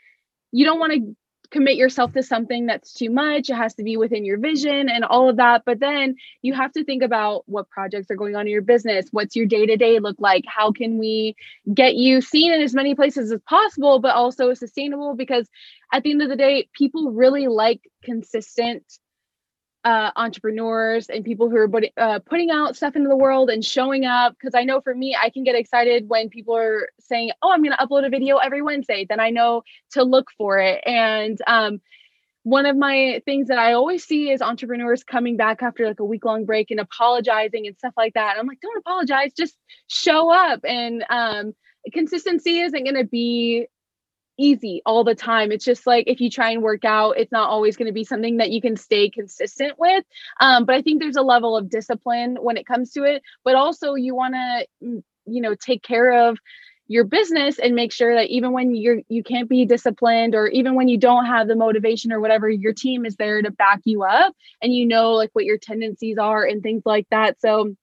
[0.52, 1.16] you don't want to
[1.54, 3.50] commit yourself to something that's too much.
[3.50, 5.64] It has to be within your vision and all of that.
[5.66, 9.06] But then you have to think about what projects are going on in your business.
[9.12, 10.44] What's your day to day look like?
[10.48, 11.36] How can we
[11.74, 15.16] get you seen in as many places as possible, but also sustainable?
[15.16, 15.48] Because
[15.94, 18.84] at the end of the day, people really like consistent
[19.84, 23.64] uh, entrepreneurs and people who are put, uh, putting out stuff into the world and
[23.64, 24.34] showing up.
[24.34, 27.64] Because I know for me, I can get excited when people are saying, "Oh, I'm
[27.64, 30.82] going to upload a video every Wednesday." Then I know to look for it.
[30.86, 31.82] And um,
[32.44, 36.06] one of my things that I always see is entrepreneurs coming back after like a
[36.06, 38.32] week long break and apologizing and stuff like that.
[38.32, 40.60] And I'm like, don't apologize, just show up.
[40.66, 41.54] And um,
[41.94, 43.68] consistency isn't going to be
[44.38, 45.52] easy all the time.
[45.52, 48.04] It's just like if you try and work out, it's not always going to be
[48.04, 50.04] something that you can stay consistent with.
[50.40, 53.22] Um, but I think there's a level of discipline when it comes to it.
[53.44, 56.38] But also, you want to, mm, you know, take care of
[56.88, 60.76] your business and make sure that even when you're you can't be disciplined or even
[60.76, 64.04] when you don't have the motivation or whatever your team is there to back you
[64.04, 67.74] up and you know like what your tendencies are and things like that so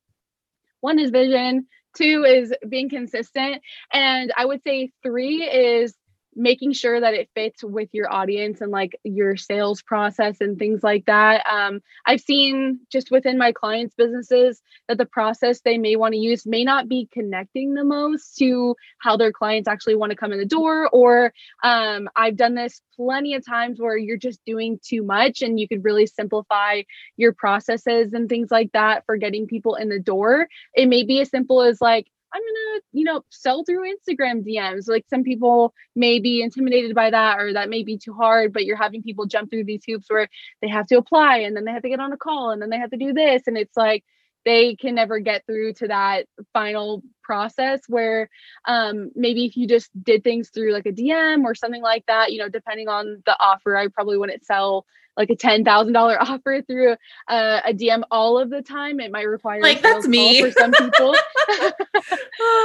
[0.81, 5.95] one is vision two is being consistent and i would say three is
[6.37, 10.83] making sure that it fits with your audience and like your sales process and things
[10.83, 11.45] like that.
[11.47, 16.21] Um, I've seen just within my clients' businesses that the process they may want to
[16.21, 20.33] use may not be connecting the most to how their clients actually want to come
[20.33, 20.89] in the door.
[20.93, 25.59] Or um, I've done this plenty of times where you're just doing too much and
[25.59, 26.83] you could really simplify
[27.17, 30.49] your processes and things like that for getting people in the door.
[30.75, 34.89] It may be as simple as like, I'm gonna, you know, sell through Instagram DMs.
[34.89, 38.65] Like some people may be intimidated by that, or that may be too hard, but
[38.65, 40.29] you're having people jump through these hoops where
[40.63, 42.71] they have to apply and then they have to get on a call and then
[42.71, 43.43] they have to do this.
[43.47, 44.05] And it's like
[44.45, 48.29] they can never get through to that final process where
[48.67, 52.33] um, maybe if you just did things through like a DM or something like that,
[52.33, 54.87] you know, depending on the offer, I probably wouldn't sell
[55.21, 56.97] like a ten thousand dollar offer through
[57.29, 59.01] a, a, DM all of the time.
[59.01, 61.15] It might require like that's me for some people.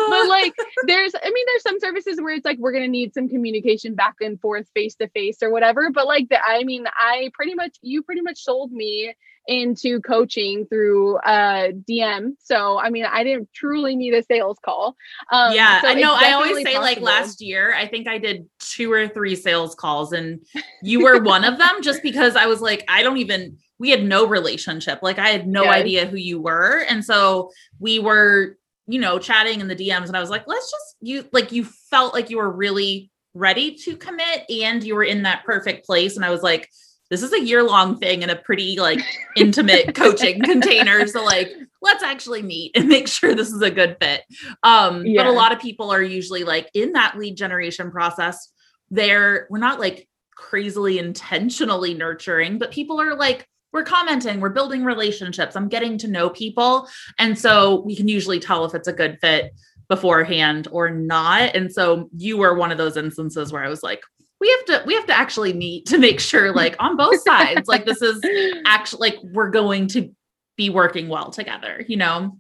[0.10, 0.54] but like
[0.88, 4.16] there's I mean there's some services where it's like we're gonna need some communication back
[4.22, 5.92] and forth face to face or whatever.
[5.92, 9.14] But like the, I mean I pretty much you pretty much sold me
[9.48, 12.36] into coaching through uh DM.
[12.40, 14.96] So I mean I didn't truly need a sales call.
[15.32, 16.16] Um, yeah, so I know.
[16.18, 16.82] I always say possible.
[16.82, 20.46] like last year I think I did two or three sales calls and
[20.82, 24.04] you were one of them just because I was like I don't even we had
[24.04, 25.00] no relationship.
[25.02, 25.76] Like I had no yes.
[25.76, 26.86] idea who you were.
[26.90, 30.72] And so we were, you know, chatting in the DMs and I was like, let's
[30.72, 35.04] just you like you felt like you were really ready to commit and you were
[35.04, 36.16] in that perfect place.
[36.16, 36.70] And I was like,
[37.12, 39.00] this is a year long thing in a pretty like
[39.36, 41.06] intimate coaching container.
[41.08, 44.24] So like, let's actually meet and make sure this is a good fit.
[44.64, 45.22] Um, yeah.
[45.22, 48.52] but a lot of people are usually like in that lead generation process,
[48.90, 54.86] they're we're not like crazily intentionally nurturing, but people are like, we're commenting, we're building
[54.86, 56.88] relationships, I'm getting to know people.
[57.20, 59.54] And so we can usually tell if it's a good fit
[59.90, 61.56] beforehand or not.
[61.56, 64.02] And so you were one of those instances where I was like,
[64.40, 67.68] we have to we have to actually meet to make sure like on both sides
[67.68, 68.22] like this is
[68.66, 70.12] actually like we're going to
[70.58, 72.38] be working well together you know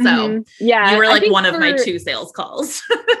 [0.00, 0.40] so mm-hmm.
[0.64, 1.50] yeah, you were like one for...
[1.50, 2.82] of my two sales calls.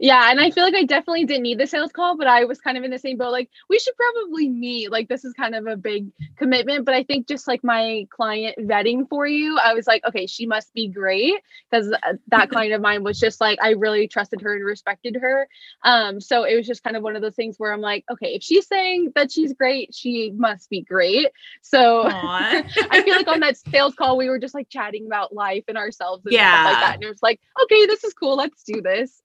[0.00, 2.58] yeah, and I feel like I definitely didn't need the sales call, but I was
[2.58, 3.32] kind of in the same boat.
[3.32, 4.90] Like we should probably meet.
[4.90, 8.56] Like this is kind of a big commitment, but I think just like my client
[8.60, 11.34] vetting for you, I was like, okay, she must be great
[11.70, 15.16] because uh, that client of mine was just like I really trusted her and respected
[15.20, 15.48] her.
[15.82, 18.34] Um, so it was just kind of one of those things where I'm like, okay,
[18.34, 21.28] if she's saying that she's great, she must be great.
[21.60, 25.64] So I feel like on that sales call, we were just like chatting about life
[25.68, 26.62] and our ourselves and yeah.
[26.62, 26.94] stuff like that.
[26.94, 28.36] And it was like, okay, this is cool.
[28.36, 29.22] Let's do this.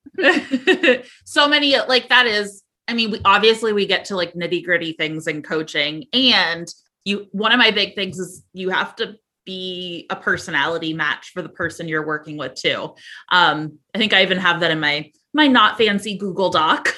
[1.25, 4.93] so many like that is, I mean, we obviously we get to like nitty gritty
[4.93, 6.05] things in coaching.
[6.13, 6.67] And
[7.03, 11.41] you one of my big things is you have to be a personality match for
[11.41, 12.95] the person you're working with too.
[13.31, 16.95] Um, I think I even have that in my my not fancy Google Doc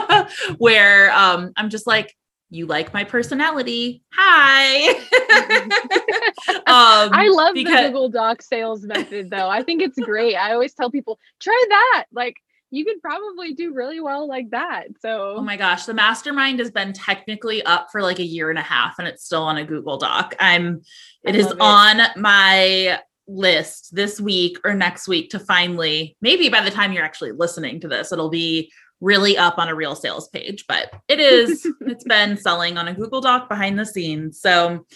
[0.58, 2.14] where um, I'm just like,
[2.50, 4.02] you like my personality.
[4.12, 4.88] Hi.
[6.48, 9.48] um, I love because- the Google Doc sales method though.
[9.48, 10.36] I think it's great.
[10.36, 12.04] I always tell people, try that.
[12.12, 12.36] Like
[12.70, 14.86] you could probably do really well like that.
[15.00, 18.58] So, oh my gosh, the mastermind has been technically up for like a year and
[18.58, 20.34] a half and it's still on a Google Doc.
[20.40, 20.82] I'm,
[21.24, 21.60] it is it.
[21.60, 27.04] on my list this week or next week to finally, maybe by the time you're
[27.04, 31.20] actually listening to this, it'll be really up on a real sales page, but it
[31.20, 34.40] is, it's been selling on a Google Doc behind the scenes.
[34.40, 34.86] So,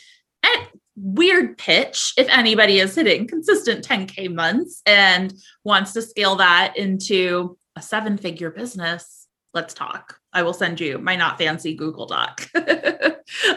[0.43, 5.33] at weird pitch if anybody is hitting consistent 10K months and
[5.65, 10.19] wants to scale that into a seven figure business, let's talk.
[10.33, 12.49] I will send you my not fancy Google Doc.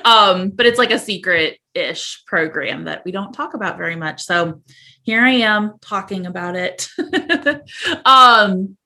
[0.06, 4.24] um, but it's like a secret ish program that we don't talk about very much.
[4.24, 4.62] So
[5.04, 6.88] here I am talking about it.
[8.06, 8.78] um,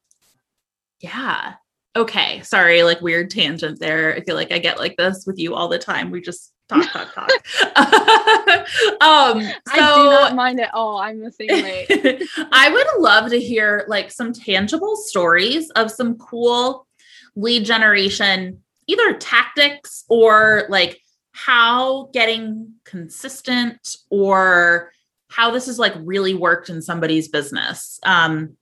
[0.99, 1.53] yeah.
[1.95, 2.41] Okay.
[2.41, 4.15] Sorry, like weird tangent there.
[4.15, 6.11] I feel like I get like this with you all the time.
[6.11, 7.29] We just talk, talk, talk.
[9.01, 10.99] um, so, I do not mind at all.
[10.99, 11.87] I'm the same way.
[12.51, 16.87] I would love to hear like some tangible stories of some cool
[17.35, 20.99] lead generation, either tactics or like
[21.31, 24.91] how getting consistent or
[25.29, 27.99] how this has like really worked in somebody's business.
[28.03, 28.57] Um,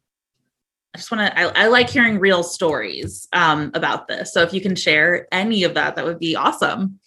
[0.95, 4.31] I just want to, I, I, like hearing real stories um, about this.
[4.31, 7.01] So if you can share any of that, that would be awesome.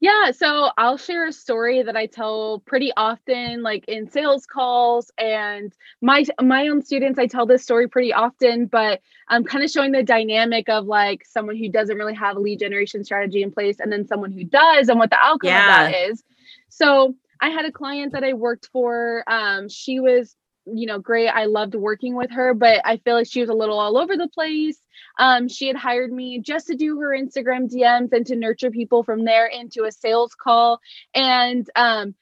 [0.00, 5.12] Yeah, so I'll share a story that I tell pretty often, like in sales calls
[5.16, 5.72] and
[6.02, 7.20] my my own students.
[7.20, 11.24] I tell this story pretty often, but I'm kind of showing the dynamic of like
[11.24, 14.42] someone who doesn't really have a lead generation strategy in place, and then someone who
[14.42, 15.86] does, and what the outcome yeah.
[15.86, 16.24] of that is.
[16.68, 19.22] So I had a client that I worked for.
[19.28, 20.34] Um, she was
[20.66, 21.28] you know, great.
[21.28, 24.16] I loved working with her, but I feel like she was a little all over
[24.16, 24.78] the place.
[25.18, 29.02] Um, she had hired me just to do her Instagram DMs and to nurture people
[29.02, 30.80] from there into a sales call.
[31.14, 32.14] And um,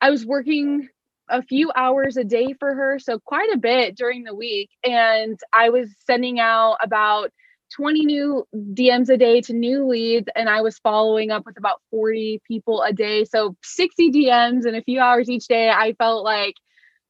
[0.00, 0.88] I was working
[1.28, 4.70] a few hours a day for her, so quite a bit during the week.
[4.84, 7.32] And I was sending out about
[7.74, 11.80] 20 new DMs a day to new leads, and I was following up with about
[11.90, 13.24] 40 people a day.
[13.24, 15.68] So 60 DMs in a few hours each day.
[15.68, 16.54] I felt like,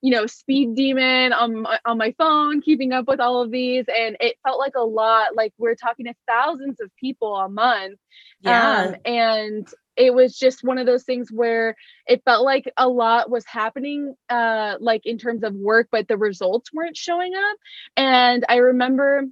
[0.02, 3.86] you know, speed demon on my, on my phone, keeping up with all of these,
[3.88, 5.34] and it felt like a lot.
[5.34, 7.98] Like we're talking to thousands of people a month,
[8.40, 8.88] yeah.
[8.88, 11.74] Um, and it was just one of those things where
[12.06, 16.16] it felt like a lot was happening uh like in terms of work but the
[16.16, 17.56] results weren't showing up
[17.96, 19.24] and i remember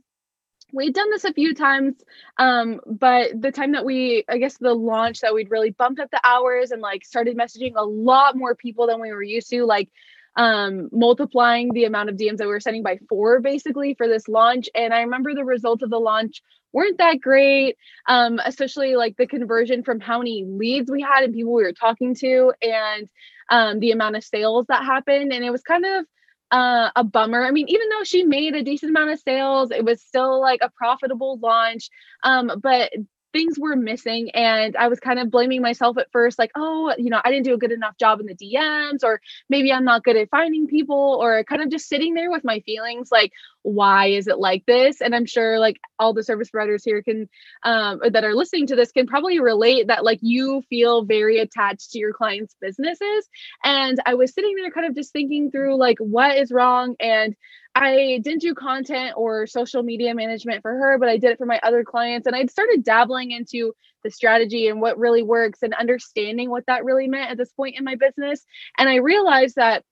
[0.72, 1.94] we'd done this a few times
[2.38, 6.10] um, but the time that we i guess the launch that we'd really bumped up
[6.10, 9.64] the hours and like started messaging a lot more people than we were used to
[9.64, 9.88] like
[10.36, 14.28] um, multiplying the amount of dms that we were sending by four basically for this
[14.28, 17.76] launch and i remember the results of the launch weren't that great
[18.08, 21.72] um, especially like the conversion from how many leads we had and people we were
[21.72, 23.08] talking to and
[23.50, 26.04] um, the amount of sales that happened and it was kind of
[26.50, 27.44] uh, a bummer.
[27.44, 30.60] I mean, even though she made a decent amount of sales, it was still like
[30.62, 31.90] a profitable launch.
[32.22, 32.92] Um, but
[33.34, 37.10] things were missing and i was kind of blaming myself at first like oh you
[37.10, 40.04] know i didn't do a good enough job in the dms or maybe i'm not
[40.04, 43.32] good at finding people or kind of just sitting there with my feelings like
[43.64, 47.26] why is it like this and i'm sure like all the service providers here can
[47.64, 51.90] um that are listening to this can probably relate that like you feel very attached
[51.90, 53.26] to your clients businesses
[53.64, 57.34] and i was sitting there kind of just thinking through like what is wrong and
[57.76, 61.46] I didn't do content or social media management for her, but I did it for
[61.46, 62.24] my other clients.
[62.24, 66.84] And I'd started dabbling into the strategy and what really works and understanding what that
[66.84, 68.44] really meant at this point in my business.
[68.78, 69.82] And I realized that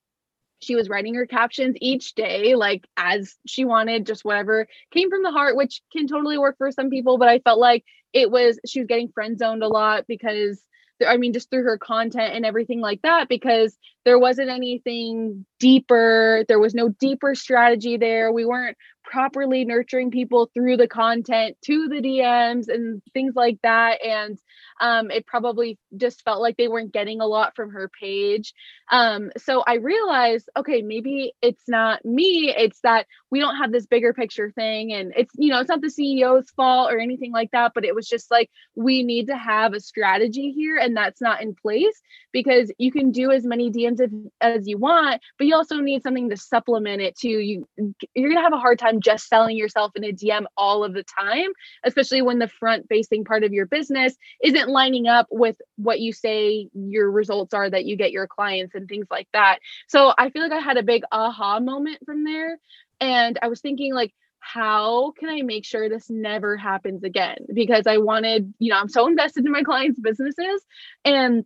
[0.63, 5.23] she was writing her captions each day, like as she wanted, just whatever came from
[5.23, 7.19] the heart, which can totally work for some people.
[7.19, 10.63] But I felt like it was, she was getting friend zoned a lot because
[11.07, 16.45] I mean, just through her content and everything like that, because there wasn't anything deeper.
[16.49, 18.33] There was no deeper strategy there.
[18.33, 18.77] We weren't
[19.13, 24.03] properly nurturing people through the content to the DMs and things like that.
[24.03, 24.39] And
[24.81, 28.55] um, it probably just felt like they weren't getting a lot from her page.
[28.91, 32.55] Um, so I realized, okay, maybe it's not me.
[32.57, 34.95] It's that we don't have this bigger picture thing.
[34.95, 37.95] And it's, you know, it's not the CEO's fault or anything like that, but it
[37.95, 40.79] was just like, we need to have a strategy here.
[40.79, 42.01] And that's not in place
[42.33, 44.01] because you can do as many DMs
[44.41, 47.67] as, you want, but you also need something to supplement it to you.
[47.77, 50.95] You're going to have a hard time just selling yourself in a DM all of
[50.95, 51.51] the time,
[51.85, 56.13] especially when the front facing part of your business isn't lining up with what you
[56.13, 59.59] say your results are that you get your clients and things like that.
[59.89, 62.59] So I feel like I had a big aha moment from there.
[63.01, 67.47] And I was thinking, like, how can I make sure this never happens again?
[67.53, 70.65] Because I wanted, you know, I'm so invested in my clients' businesses
[71.05, 71.45] and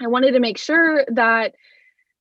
[0.00, 1.54] I wanted to make sure that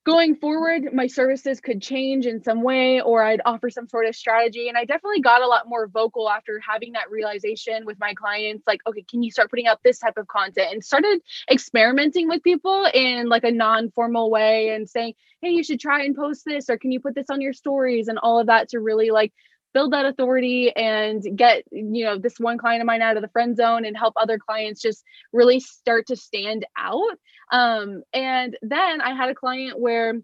[0.08, 4.16] going forward my services could change in some way or i'd offer some sort of
[4.16, 4.70] strategy.
[4.70, 8.66] And i definitely got a lot more vocal after having that realization with my clients
[8.66, 10.72] like okay can you start putting out this type of content?
[10.72, 11.20] and started
[11.51, 16.16] experimenting with people in like a non-formal way and saying hey you should try and
[16.16, 18.08] post this or can you put this on your stories?
[18.08, 19.34] and all of that to really like
[19.78, 23.30] build that authority and get you know this one client of mine out of the
[23.30, 27.19] friend zone and help other clients just really start to stand out.
[27.51, 30.15] Um, and then i had a client where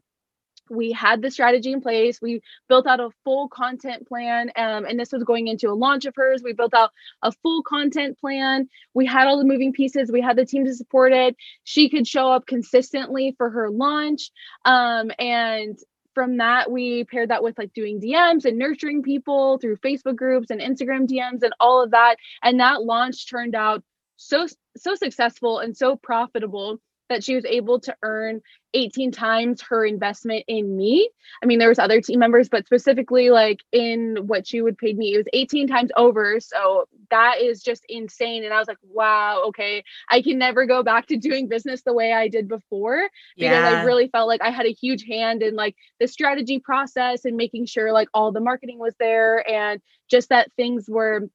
[0.71, 2.19] we had the strategy in place.
[2.19, 6.05] We built out a full content plan um, and this was going into a launch
[6.05, 6.41] of hers.
[6.43, 6.89] We built out
[7.21, 8.69] a full content plan.
[8.95, 10.11] We had all the moving pieces.
[10.11, 11.35] We had the team to support it.
[11.63, 14.31] She could show up consistently for her launch
[14.65, 15.77] um, and
[16.13, 20.49] from that we paired that with like doing dms and nurturing people through facebook groups
[20.49, 22.15] and instagram dms and all of that.
[22.41, 23.83] And that launch turned out
[24.17, 24.47] so
[24.77, 28.41] so successful and so profitable that she was able to earn
[28.73, 31.09] 18 times her investment in me.
[31.41, 34.93] I mean, there was other team members, but specifically like in what she would pay
[34.93, 36.39] me, it was 18 times over.
[36.39, 38.43] So that is just insane.
[38.43, 41.93] And I was like, wow, okay, I can never go back to doing business the
[41.93, 43.81] way I did before because yeah.
[43.81, 47.37] I really felt like I had a huge hand in like the strategy process and
[47.37, 51.29] making sure like all the marketing was there and just that things were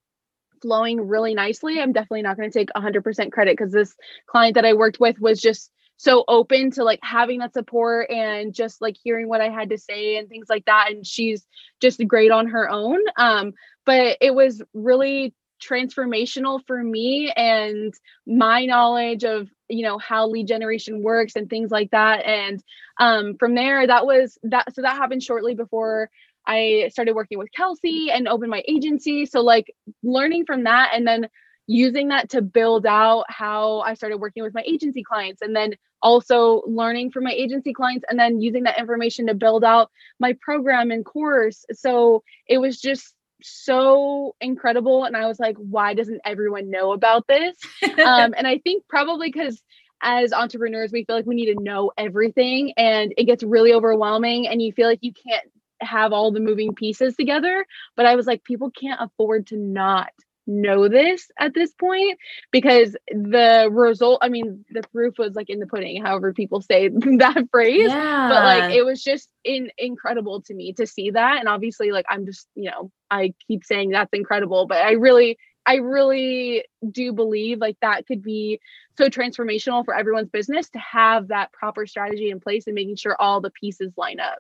[0.60, 1.80] flowing really nicely.
[1.80, 3.94] I'm definitely not going to take 100% credit because this
[4.26, 8.54] client that I worked with was just so open to like having that support and
[8.54, 10.88] just like hearing what I had to say and things like that.
[10.90, 11.44] And she's
[11.80, 13.00] just great on her own.
[13.16, 13.52] Um,
[13.84, 17.92] but it was really transformational for me and
[18.26, 22.62] my knowledge of you know how lead generation works and things like that and
[23.00, 26.10] um from there that was that so that happened shortly before
[26.48, 29.26] I started working with Kelsey and opened my agency.
[29.26, 29.72] So like
[30.02, 31.28] learning from that and then
[31.66, 35.74] using that to build out how I started working with my agency clients and then
[36.00, 40.34] also learning from my agency clients and then using that information to build out my
[40.40, 41.66] program and course.
[41.72, 47.26] So it was just so incredible and I was like why doesn't everyone know about
[47.28, 47.56] this?
[47.82, 49.62] um, and I think probably cuz
[50.00, 54.48] as entrepreneurs we feel like we need to know everything and it gets really overwhelming
[54.48, 55.44] and you feel like you can't
[55.80, 57.66] have all the moving pieces together
[57.96, 60.10] but I was like people can't afford to not
[60.48, 62.18] know this at this point
[62.50, 66.88] because the result i mean the proof was like in the pudding however people say
[67.18, 68.28] that phrase yeah.
[68.28, 72.06] but like it was just in incredible to me to see that and obviously like
[72.08, 77.12] i'm just you know i keep saying that's incredible but i really i really do
[77.12, 78.58] believe like that could be
[78.96, 83.14] so transformational for everyone's business to have that proper strategy in place and making sure
[83.20, 84.38] all the pieces line up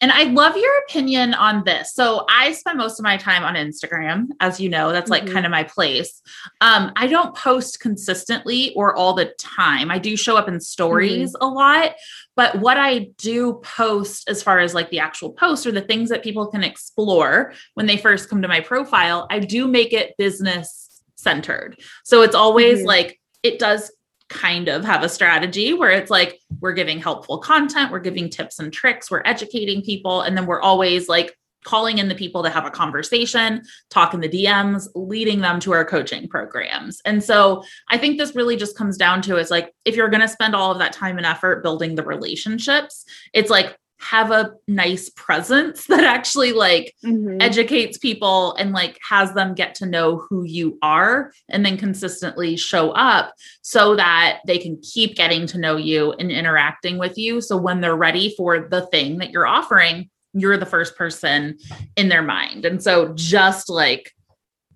[0.00, 1.92] and I love your opinion on this.
[1.92, 5.34] So I spend most of my time on Instagram, as you know, that's like mm-hmm.
[5.34, 6.22] kind of my place.
[6.60, 9.90] Um, I don't post consistently or all the time.
[9.90, 11.44] I do show up in stories mm-hmm.
[11.44, 11.94] a lot,
[12.36, 16.10] but what I do post as far as like the actual post or the things
[16.10, 20.14] that people can explore when they first come to my profile, I do make it
[20.16, 21.76] business centered.
[22.04, 22.88] So it's always mm-hmm.
[22.88, 23.90] like it does
[24.28, 28.58] kind of have a strategy where it's like we're giving helpful content, we're giving tips
[28.58, 32.50] and tricks, we're educating people, and then we're always like calling in the people to
[32.50, 37.00] have a conversation, talking the DMs, leading them to our coaching programs.
[37.04, 40.20] And so I think this really just comes down to is like if you're going
[40.20, 43.04] to spend all of that time and effort building the relationships,
[43.34, 47.40] it's like have a nice presence that actually like mm-hmm.
[47.40, 52.56] educates people and like has them get to know who you are and then consistently
[52.56, 57.40] show up so that they can keep getting to know you and interacting with you.
[57.40, 61.58] So when they're ready for the thing that you're offering you're the first person
[61.96, 62.64] in their mind.
[62.64, 64.12] And so just like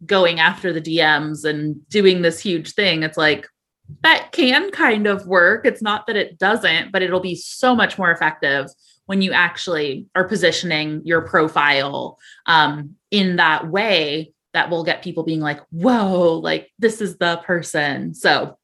[0.05, 3.47] going after the DMs and doing this huge thing it's like
[4.03, 5.67] that can kind of work.
[5.67, 8.67] It's not that it doesn't but it'll be so much more effective
[9.07, 15.23] when you actually are positioning your profile um, in that way that will get people
[15.23, 18.15] being like, whoa, like this is the person.
[18.15, 18.59] So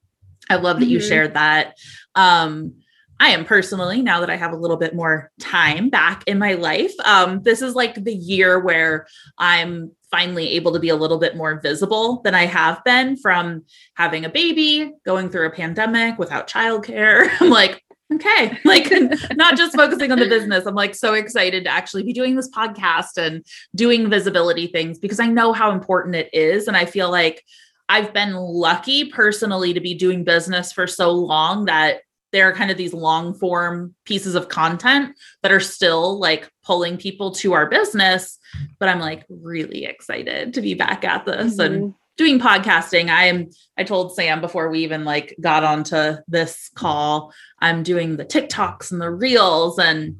[0.51, 0.93] I love that mm-hmm.
[0.93, 1.77] you shared that.
[2.15, 2.75] Um,
[3.21, 6.55] I am personally, now that I have a little bit more time back in my
[6.55, 11.19] life, um, this is like the year where I'm finally able to be a little
[11.19, 13.65] bit more visible than I have been from
[13.95, 17.29] having a baby, going through a pandemic without childcare.
[17.41, 17.83] I'm like,
[18.15, 18.59] okay.
[18.65, 18.93] Like
[19.33, 20.67] not just focusing on the business.
[20.67, 23.45] I'm like so excited to actually be doing this podcast and
[23.75, 26.69] doing visibility things because i know how important it is.
[26.69, 27.45] And i feel like
[27.89, 32.01] i've been lucky personally to be doing business for so long that
[32.33, 36.99] there are kind of these long form pieces of content that are still like pulling
[36.99, 38.39] people to our business.
[38.79, 41.75] But i'm like really excited to be back at this mm-hmm.
[41.75, 43.49] and doing podcasting i'm
[43.79, 48.93] i told sam before we even like got onto this call i'm doing the tiktoks
[48.93, 50.19] and the reels and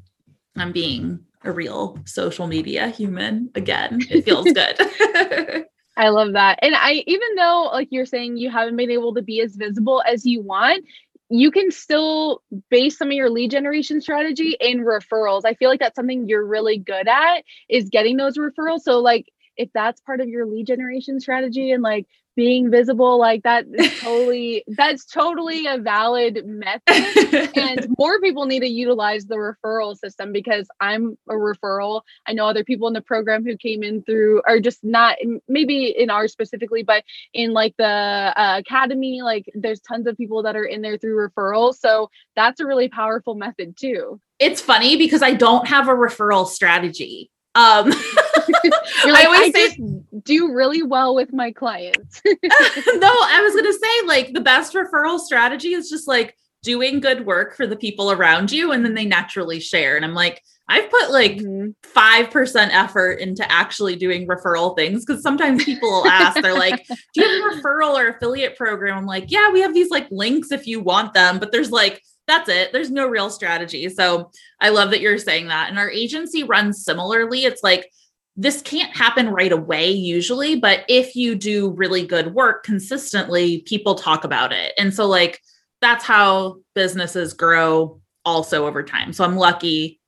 [0.57, 5.67] i'm being a real social media human again it feels good
[6.01, 6.61] I love that.
[6.63, 10.01] And I even though like you're saying you haven't been able to be as visible
[10.07, 10.85] as you want,
[11.31, 15.43] you can still base some of your lead generation strategy in referrals.
[15.45, 18.81] I feel like that's something you're really good at is getting those referrals.
[18.81, 19.27] So like
[19.59, 22.07] if that's part of your lead generation strategy and like
[22.39, 27.51] being visible like that is totally that's totally a valid method.
[27.57, 32.03] And more people need to utilize the referral system because i'm a referral.
[32.29, 35.17] I know other people in the program who came in through or just not
[35.49, 37.03] maybe in ours specifically but
[37.35, 41.29] in like the uh, academy like there's tons of people that are in there through
[41.29, 41.79] referrals.
[41.79, 44.21] So that's a really powerful method too.
[44.39, 47.89] It's funny because i don't have a referral strategy um,
[49.05, 49.79] like, I always I say,
[50.23, 52.23] do really well with my clients.
[52.27, 57.27] no, I was gonna say like the best referral strategy is just like doing good
[57.27, 59.97] work for the people around you, and then they naturally share.
[59.97, 61.71] And I'm like, I've put like mm-hmm.
[61.83, 66.87] 5 percent effort into actually doing referral things because sometimes people will ask, they're like,
[67.15, 70.07] "Do you have a referral or affiliate program?" I'm like, "Yeah, we have these like
[70.13, 72.73] links if you want them," but there's like that's it.
[72.73, 73.89] There's no real strategy.
[73.89, 75.69] So I love that you're saying that.
[75.69, 77.45] And our agency runs similarly.
[77.45, 77.91] It's like
[78.37, 83.97] this can't happen right away usually, but if you do really good work consistently, people
[83.97, 84.73] talk about it.
[84.79, 85.41] And so, like,
[85.81, 89.13] that's how businesses grow also over time.
[89.13, 89.99] So I'm lucky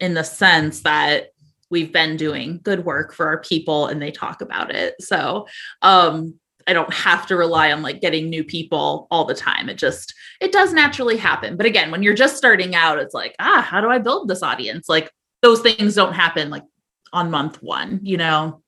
[0.00, 1.32] in the sense that
[1.70, 4.94] we've been doing good work for our people and they talk about it.
[5.00, 5.46] So,
[5.82, 6.38] um,
[6.68, 9.68] I don't have to rely on like getting new people all the time.
[9.68, 11.56] It just it does naturally happen.
[11.56, 14.42] But again, when you're just starting out, it's like, ah, how do I build this
[14.42, 14.88] audience?
[14.88, 15.10] Like
[15.42, 16.64] those things don't happen like
[17.12, 18.62] on month one, you know?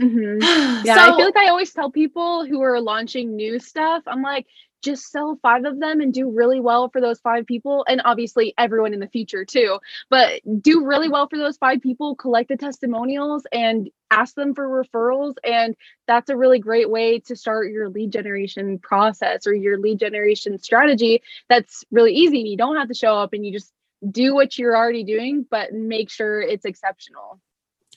[0.00, 0.38] Mm-hmm.
[0.84, 4.20] Yeah, so, I feel like I always tell people who are launching new stuff, I'm
[4.20, 4.46] like,
[4.82, 8.52] just sell five of them and do really well for those five people and obviously
[8.58, 9.78] everyone in the future too
[10.10, 14.68] but do really well for those five people collect the testimonials and ask them for
[14.68, 15.74] referrals and
[16.06, 20.58] that's a really great way to start your lead generation process or your lead generation
[20.58, 21.22] strategy.
[21.48, 22.40] That's really easy.
[22.40, 23.72] You don't have to show up and you just
[24.10, 27.40] do what you're already doing but make sure it's exceptional.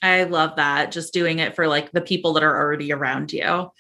[0.02, 3.72] I love that just doing it for like the people that are already around you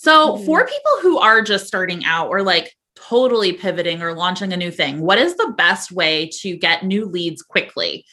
[0.00, 0.46] so, mm-hmm.
[0.46, 4.70] for people who are just starting out or like totally pivoting or launching a new
[4.70, 8.04] thing, what is the best way to get new leads quickly?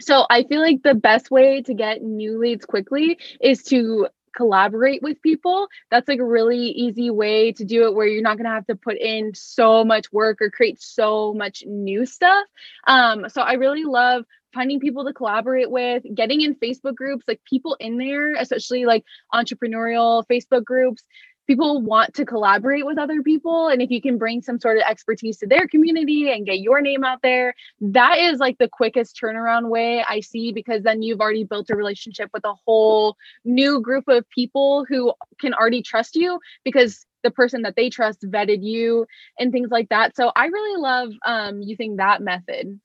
[0.00, 5.02] So, I feel like the best way to get new leads quickly is to collaborate
[5.02, 5.68] with people.
[5.90, 8.66] That's like a really easy way to do it where you're not going to have
[8.68, 12.46] to put in so much work or create so much new stuff.
[12.86, 17.40] Um, so I really love finding people to collaborate with, getting in Facebook groups, like
[17.44, 21.02] people in there, especially like entrepreneurial Facebook groups.
[21.46, 23.68] People want to collaborate with other people.
[23.68, 26.82] And if you can bring some sort of expertise to their community and get your
[26.82, 31.22] name out there, that is like the quickest turnaround way I see because then you've
[31.22, 36.16] already built a relationship with a whole new group of people who can already trust
[36.16, 39.06] you because the person that they trust vetted you
[39.38, 40.16] and things like that.
[40.16, 42.78] So I really love um, using that method.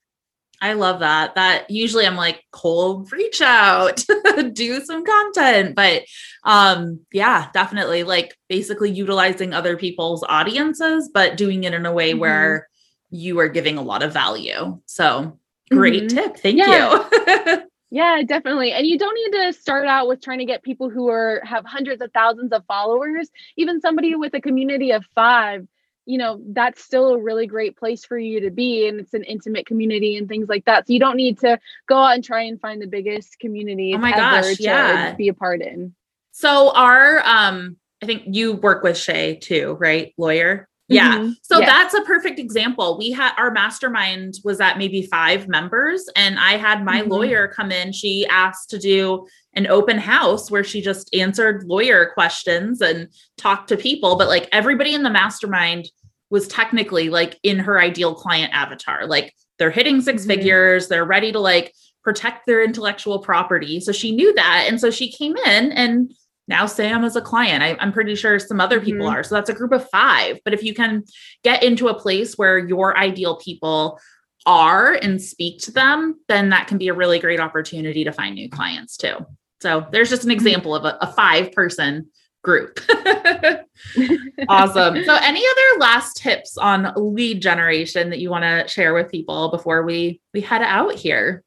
[0.60, 1.34] I love that.
[1.34, 4.04] That usually I'm like cold reach out,
[4.52, 5.74] do some content.
[5.74, 6.04] But
[6.44, 12.12] um yeah, definitely like basically utilizing other people's audiences, but doing it in a way
[12.12, 12.20] mm-hmm.
[12.20, 12.68] where
[13.10, 14.80] you are giving a lot of value.
[14.86, 15.38] So
[15.70, 16.16] great mm-hmm.
[16.16, 16.36] tip.
[16.38, 17.04] Thank yeah.
[17.10, 17.62] you.
[17.90, 18.72] yeah, definitely.
[18.72, 21.64] And you don't need to start out with trying to get people who are have
[21.64, 23.28] hundreds of thousands of followers.
[23.56, 25.66] Even somebody with a community of five
[26.06, 29.24] you know that's still a really great place for you to be and it's an
[29.24, 30.86] intimate community and things like that.
[30.86, 33.98] So you don't need to go out and try and find the biggest community oh
[33.98, 35.14] my gosh yeah.
[35.14, 35.94] be a part in.
[36.32, 40.12] So our um i think you work with shay too right?
[40.18, 41.18] Lawyer yeah.
[41.18, 41.32] Mm-hmm.
[41.42, 41.68] So yes.
[41.68, 42.98] that's a perfect example.
[42.98, 47.10] We had our mastermind was at maybe five members, and I had my mm-hmm.
[47.10, 47.92] lawyer come in.
[47.92, 53.08] She asked to do an open house where she just answered lawyer questions and
[53.38, 54.16] talked to people.
[54.16, 55.88] But like everybody in the mastermind
[56.30, 59.06] was technically like in her ideal client avatar.
[59.06, 60.28] Like they're hitting 6 mm-hmm.
[60.28, 61.72] figures, they're ready to like
[62.02, 63.80] protect their intellectual property.
[63.80, 64.66] So she knew that.
[64.68, 66.12] And so she came in and
[66.46, 67.62] now Sam is a client.
[67.62, 69.16] I, am pretty sure some other people mm-hmm.
[69.16, 69.22] are.
[69.22, 70.38] So that's a group of five.
[70.44, 71.04] But if you can
[71.42, 73.98] get into a place where your ideal people
[74.46, 78.34] are and speak to them, then that can be a really great opportunity to find
[78.34, 79.16] new clients too.
[79.62, 80.46] So there's just an mm-hmm.
[80.46, 82.08] example of a, a five person
[82.42, 82.78] group.
[84.48, 84.96] awesome.
[85.04, 89.50] So any other last tips on lead generation that you want to share with people
[89.50, 91.43] before we we head out here?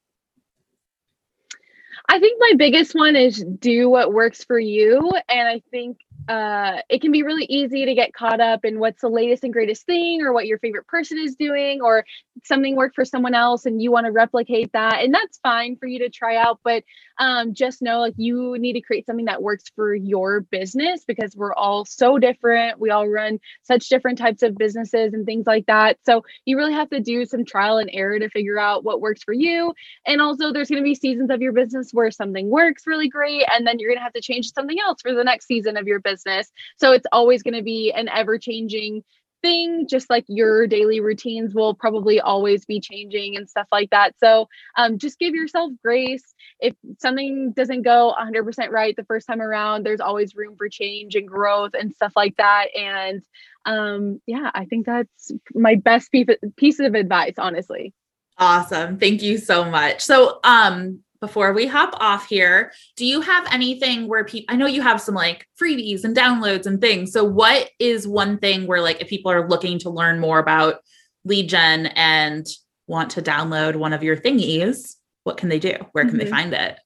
[2.10, 5.12] I think my biggest one is do what works for you.
[5.28, 5.98] And I think
[6.30, 9.54] uh, it can be really easy to get caught up in what's the latest and
[9.54, 12.06] greatest thing or what your favorite person is doing or
[12.44, 15.88] something worked for someone else and you want to replicate that and that's fine for
[15.88, 16.84] you to try out but
[17.20, 21.36] um, just know like you need to create something that works for your business because
[21.36, 22.80] we're all so different.
[22.80, 25.98] We all run such different types of businesses and things like that.
[26.06, 29.24] So you really have to do some trial and error to figure out what works
[29.24, 29.74] for you.
[30.06, 33.46] And also there's going to be seasons of your business where something works really great
[33.52, 35.88] and then you're going to have to change something else for the next season of
[35.88, 36.52] your business.
[36.78, 39.04] So it's always going to be an ever changing
[39.42, 44.14] thing just like your daily routines will probably always be changing and stuff like that.
[44.20, 46.24] So um, just give yourself grace.
[46.60, 51.16] If something doesn't go 100% right the first time around there's always room for change
[51.16, 52.68] and growth and stuff like that.
[52.76, 53.22] And
[53.66, 57.94] um, yeah i think that's my best piece of advice honestly.
[58.40, 58.98] Awesome.
[59.00, 60.02] Thank you so much.
[60.02, 64.68] So um before we hop off here, do you have anything where people, I know
[64.68, 67.12] you have some like freebies and downloads and things.
[67.12, 70.82] So, what is one thing where, like, if people are looking to learn more about
[71.26, 72.46] lead gen and
[72.88, 75.76] want to download one of your thingies, what can they do?
[75.92, 76.20] Where can mm-hmm.
[76.20, 76.80] they find it?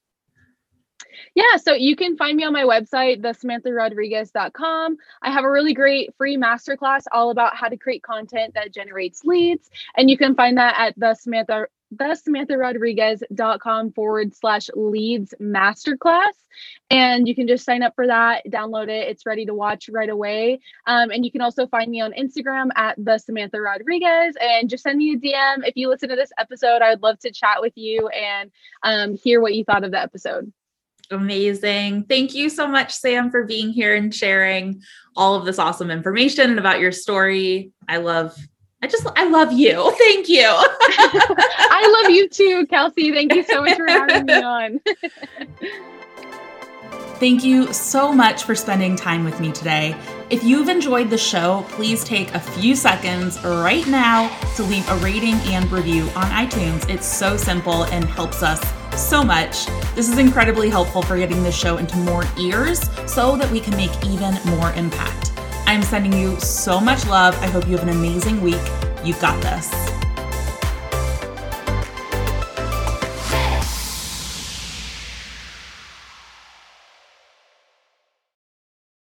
[1.34, 4.98] Yeah, so you can find me on my website, thesamantharodriguez.com.
[5.22, 9.24] I have a really great free masterclass all about how to create content that generates
[9.24, 9.70] leads.
[9.96, 16.34] And you can find that at the Samantha thesamantharodriguez.com forward slash leads masterclass.
[16.90, 19.08] And you can just sign up for that, download it.
[19.08, 20.60] It's ready to watch right away.
[20.88, 24.84] Um, and you can also find me on Instagram at the Samantha Rodriguez and just
[24.84, 25.68] send me a DM.
[25.68, 28.52] If you listen to this episode, I would love to chat with you and
[28.84, 30.52] um, hear what you thought of the episode.
[31.12, 32.04] Amazing.
[32.04, 34.82] Thank you so much, Sam, for being here and sharing
[35.16, 37.72] all of this awesome information about your story.
[37.88, 38.38] I love
[38.84, 39.94] I just, I love you.
[39.98, 40.46] Thank you.
[40.48, 43.12] I love you too, Kelsey.
[43.12, 44.80] Thank you so much for having me on.
[47.20, 49.96] Thank you so much for spending time with me today.
[50.32, 54.96] If you've enjoyed the show, please take a few seconds right now to leave a
[54.98, 56.90] rating and review on iTunes.
[56.90, 58.60] It's so simple and helps us
[59.00, 59.68] so much.
[59.94, 63.76] This is incredibly helpful for getting this show into more ears so that we can
[63.78, 65.32] make even more impact.
[65.72, 67.34] I'm sending you so much love.
[67.36, 68.60] I hope you have an amazing week.
[69.06, 70.01] You've got this.